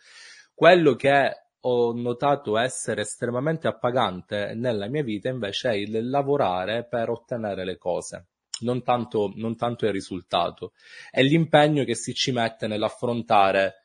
[0.54, 7.10] quello che ho notato essere estremamente appagante nella mia vita invece è il lavorare per
[7.10, 8.26] ottenere le cose.
[8.60, 10.72] Non tanto, non tanto il risultato,
[11.10, 13.84] è l'impegno che si ci mette nell'affrontare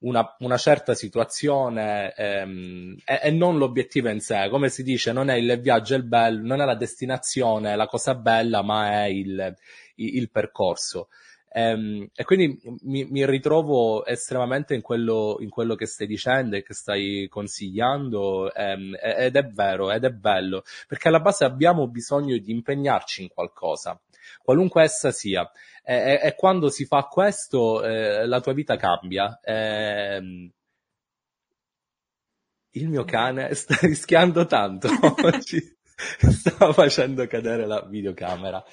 [0.00, 4.48] una, una certa situazione ehm, e, e, non l'obiettivo in sé.
[4.50, 8.14] Come si dice, non è il viaggio il bello, non è la destinazione, la cosa
[8.14, 9.54] bella, ma è il,
[9.96, 11.08] il percorso.
[11.52, 16.62] Um, e quindi mi, mi, ritrovo estremamente in quello, in quello, che stai dicendo e
[16.62, 22.38] che stai consigliando um, ed è vero, ed è bello, perché alla base abbiamo bisogno
[22.38, 24.00] di impegnarci in qualcosa,
[24.42, 25.50] qualunque essa sia.
[25.82, 29.40] E, e, quando si fa questo eh, la tua vita cambia.
[29.42, 30.52] E,
[32.74, 34.88] il mio cane sta rischiando tanto
[35.24, 35.78] oggi.
[36.30, 38.64] Stava facendo cadere la videocamera.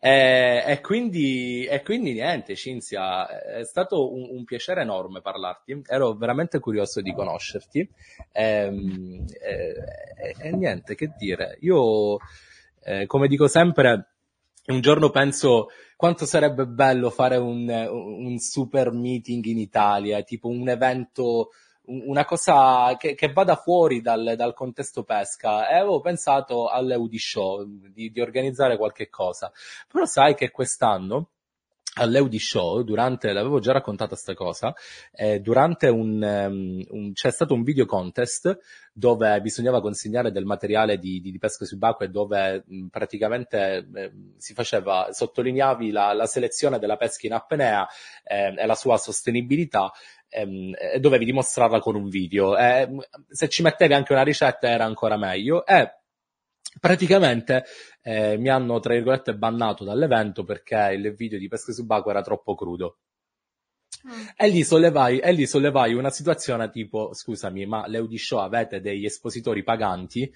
[0.00, 6.14] E, e, quindi, e quindi niente, Cinzia, è stato un, un, piacere enorme parlarti, ero
[6.14, 7.88] veramente curioso di conoscerti.
[8.32, 12.18] Ehm, e, e niente, che dire, io
[12.84, 14.14] eh, come dico sempre,
[14.66, 20.68] un giorno penso quanto sarebbe bello fare un, un super meeting in Italia, tipo un
[20.68, 21.50] evento
[21.86, 27.64] una cosa che, che vada fuori dal, dal, contesto pesca e avevo pensato all'Eudi Show
[27.64, 29.50] di, di organizzare qualche cosa.
[29.88, 31.28] Però sai che quest'anno
[31.94, 34.74] all'Eudi Show, durante, l'avevo già raccontata questa cosa,
[35.12, 38.58] eh, durante un, um, un, c'è stato un video contest
[38.94, 44.54] dove bisognava consegnare del materiale di, di, di pesca subacquea dove mh, praticamente eh, si
[44.54, 47.86] faceva, sottolineavi la, la, selezione della pesca in apnea
[48.24, 49.92] eh, e la sua sostenibilità
[50.32, 52.54] ehm, e dovevi dimostrarla con un video.
[53.28, 55.64] se ci mettevi anche una ricetta era ancora meglio.
[55.66, 56.00] E
[56.80, 57.64] praticamente
[58.02, 62.54] eh, mi hanno, tra virgolette, bannato dall'evento perché il video di pesca subacquea era troppo
[62.54, 62.98] crudo.
[64.06, 64.26] Mm.
[64.36, 69.04] E, lì sollevai, e lì sollevai una situazione tipo, scusami, ma l'Eudi Show avete degli
[69.04, 70.32] espositori paganti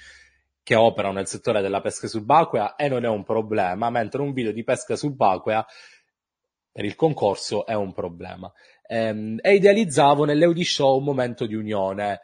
[0.63, 4.53] che operano nel settore della pesca subacquea e non è un problema, mentre un video
[4.53, 5.65] di pesca subacquea
[6.73, 8.53] per il concorso è un problema.
[8.89, 12.21] Ehm, e idealizzavo nell'Eudi Show un momento di unione.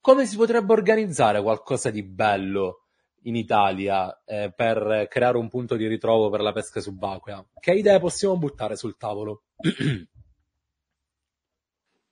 [0.00, 2.82] Come si potrebbe organizzare qualcosa di bello?
[3.22, 7.44] in Italia eh, per creare un punto di ritrovo per la pesca subacquea.
[7.58, 9.42] Che idee possiamo buttare sul tavolo?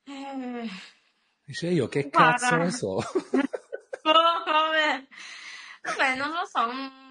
[0.04, 0.68] eh,
[1.44, 2.36] Dice io, che guarda.
[2.36, 2.96] cazzo ne so?
[4.02, 5.06] vabbè.
[5.82, 7.05] vabbè, non lo so.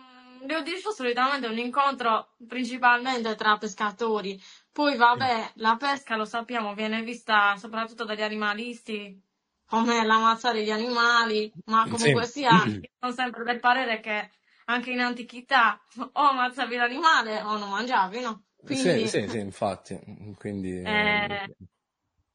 [0.45, 4.41] Devo dire solitamente un incontro principalmente tra pescatori.
[4.71, 9.21] Poi vabbè, la pesca lo sappiamo, viene vista soprattutto dagli animalisti
[9.67, 12.39] come l'ammazzare gli animali, ma comunque sì.
[12.39, 12.59] sia,
[12.99, 14.29] sono sempre del parere che
[14.65, 18.43] anche in antichità o ammazzavi l'animale o non mangiavi, no?
[18.63, 19.99] Quindi, sì, sì, sì, infatti.
[20.37, 21.55] Quindi, eh,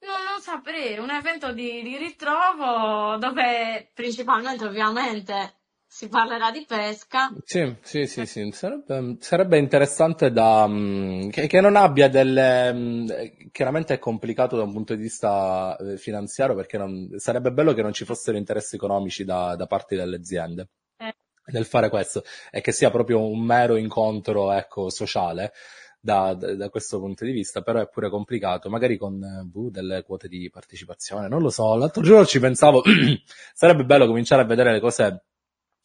[0.01, 5.60] non, non saprei, un evento di, di ritrovo dove principalmente ovviamente
[5.93, 7.33] si parlerà di pesca.
[7.45, 8.49] Sì, sì, sì, sì.
[8.53, 12.71] Sarebbe, sarebbe interessante da, um, che, che, non abbia delle...
[12.71, 13.07] Um,
[13.51, 17.83] chiaramente è complicato da un punto di vista eh, finanziario perché non, sarebbe bello che
[17.83, 21.13] non ci fossero interessi economici da, da parte delle aziende eh.
[21.47, 22.23] nel fare questo
[22.53, 25.53] e che sia proprio un mero incontro ecco, sociale.
[26.03, 29.21] Da, da, da, questo punto di vista, però è pure complicato, magari con
[29.53, 31.75] uh, delle quote di partecipazione, non lo so.
[31.75, 32.81] L'altro giorno ci pensavo,
[33.53, 35.25] sarebbe bello cominciare a vedere le cose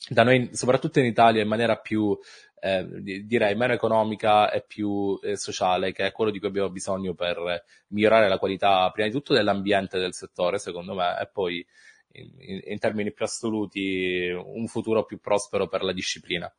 [0.08, 2.18] da noi, soprattutto in Italia, in maniera più,
[2.60, 2.86] eh,
[3.24, 7.64] direi, meno economica e più eh, sociale, che è quello di cui abbiamo bisogno per
[7.88, 11.66] migliorare la qualità, prima di tutto, dell'ambiente del settore, secondo me, e poi,
[12.14, 16.52] in, in termini più assoluti, un futuro più prospero per la disciplina.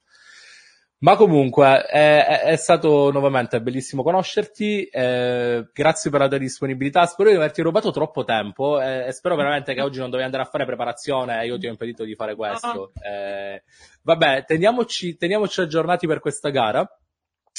[0.99, 7.29] Ma comunque è, è, stato nuovamente bellissimo conoscerti, eh, grazie per la tua disponibilità, spero
[7.29, 10.51] di averti rubato troppo tempo eh, e spero veramente che oggi non dovevi andare a
[10.51, 12.93] fare preparazione e io ti ho impedito di fare questo.
[12.95, 13.63] Eh,
[14.03, 16.89] vabbè, teniamoci, teniamoci aggiornati per questa gara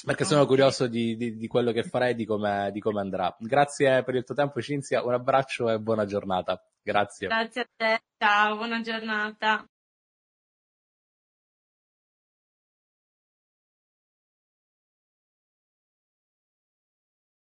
[0.04, 3.36] perché sono curioso di, di, di quello che farai e di come, di come andrà.
[3.40, 6.60] Grazie per il tuo tempo Cinzia, un abbraccio e buona giornata.
[6.82, 7.28] Grazie.
[7.28, 9.64] Grazie a te, ciao, buona giornata.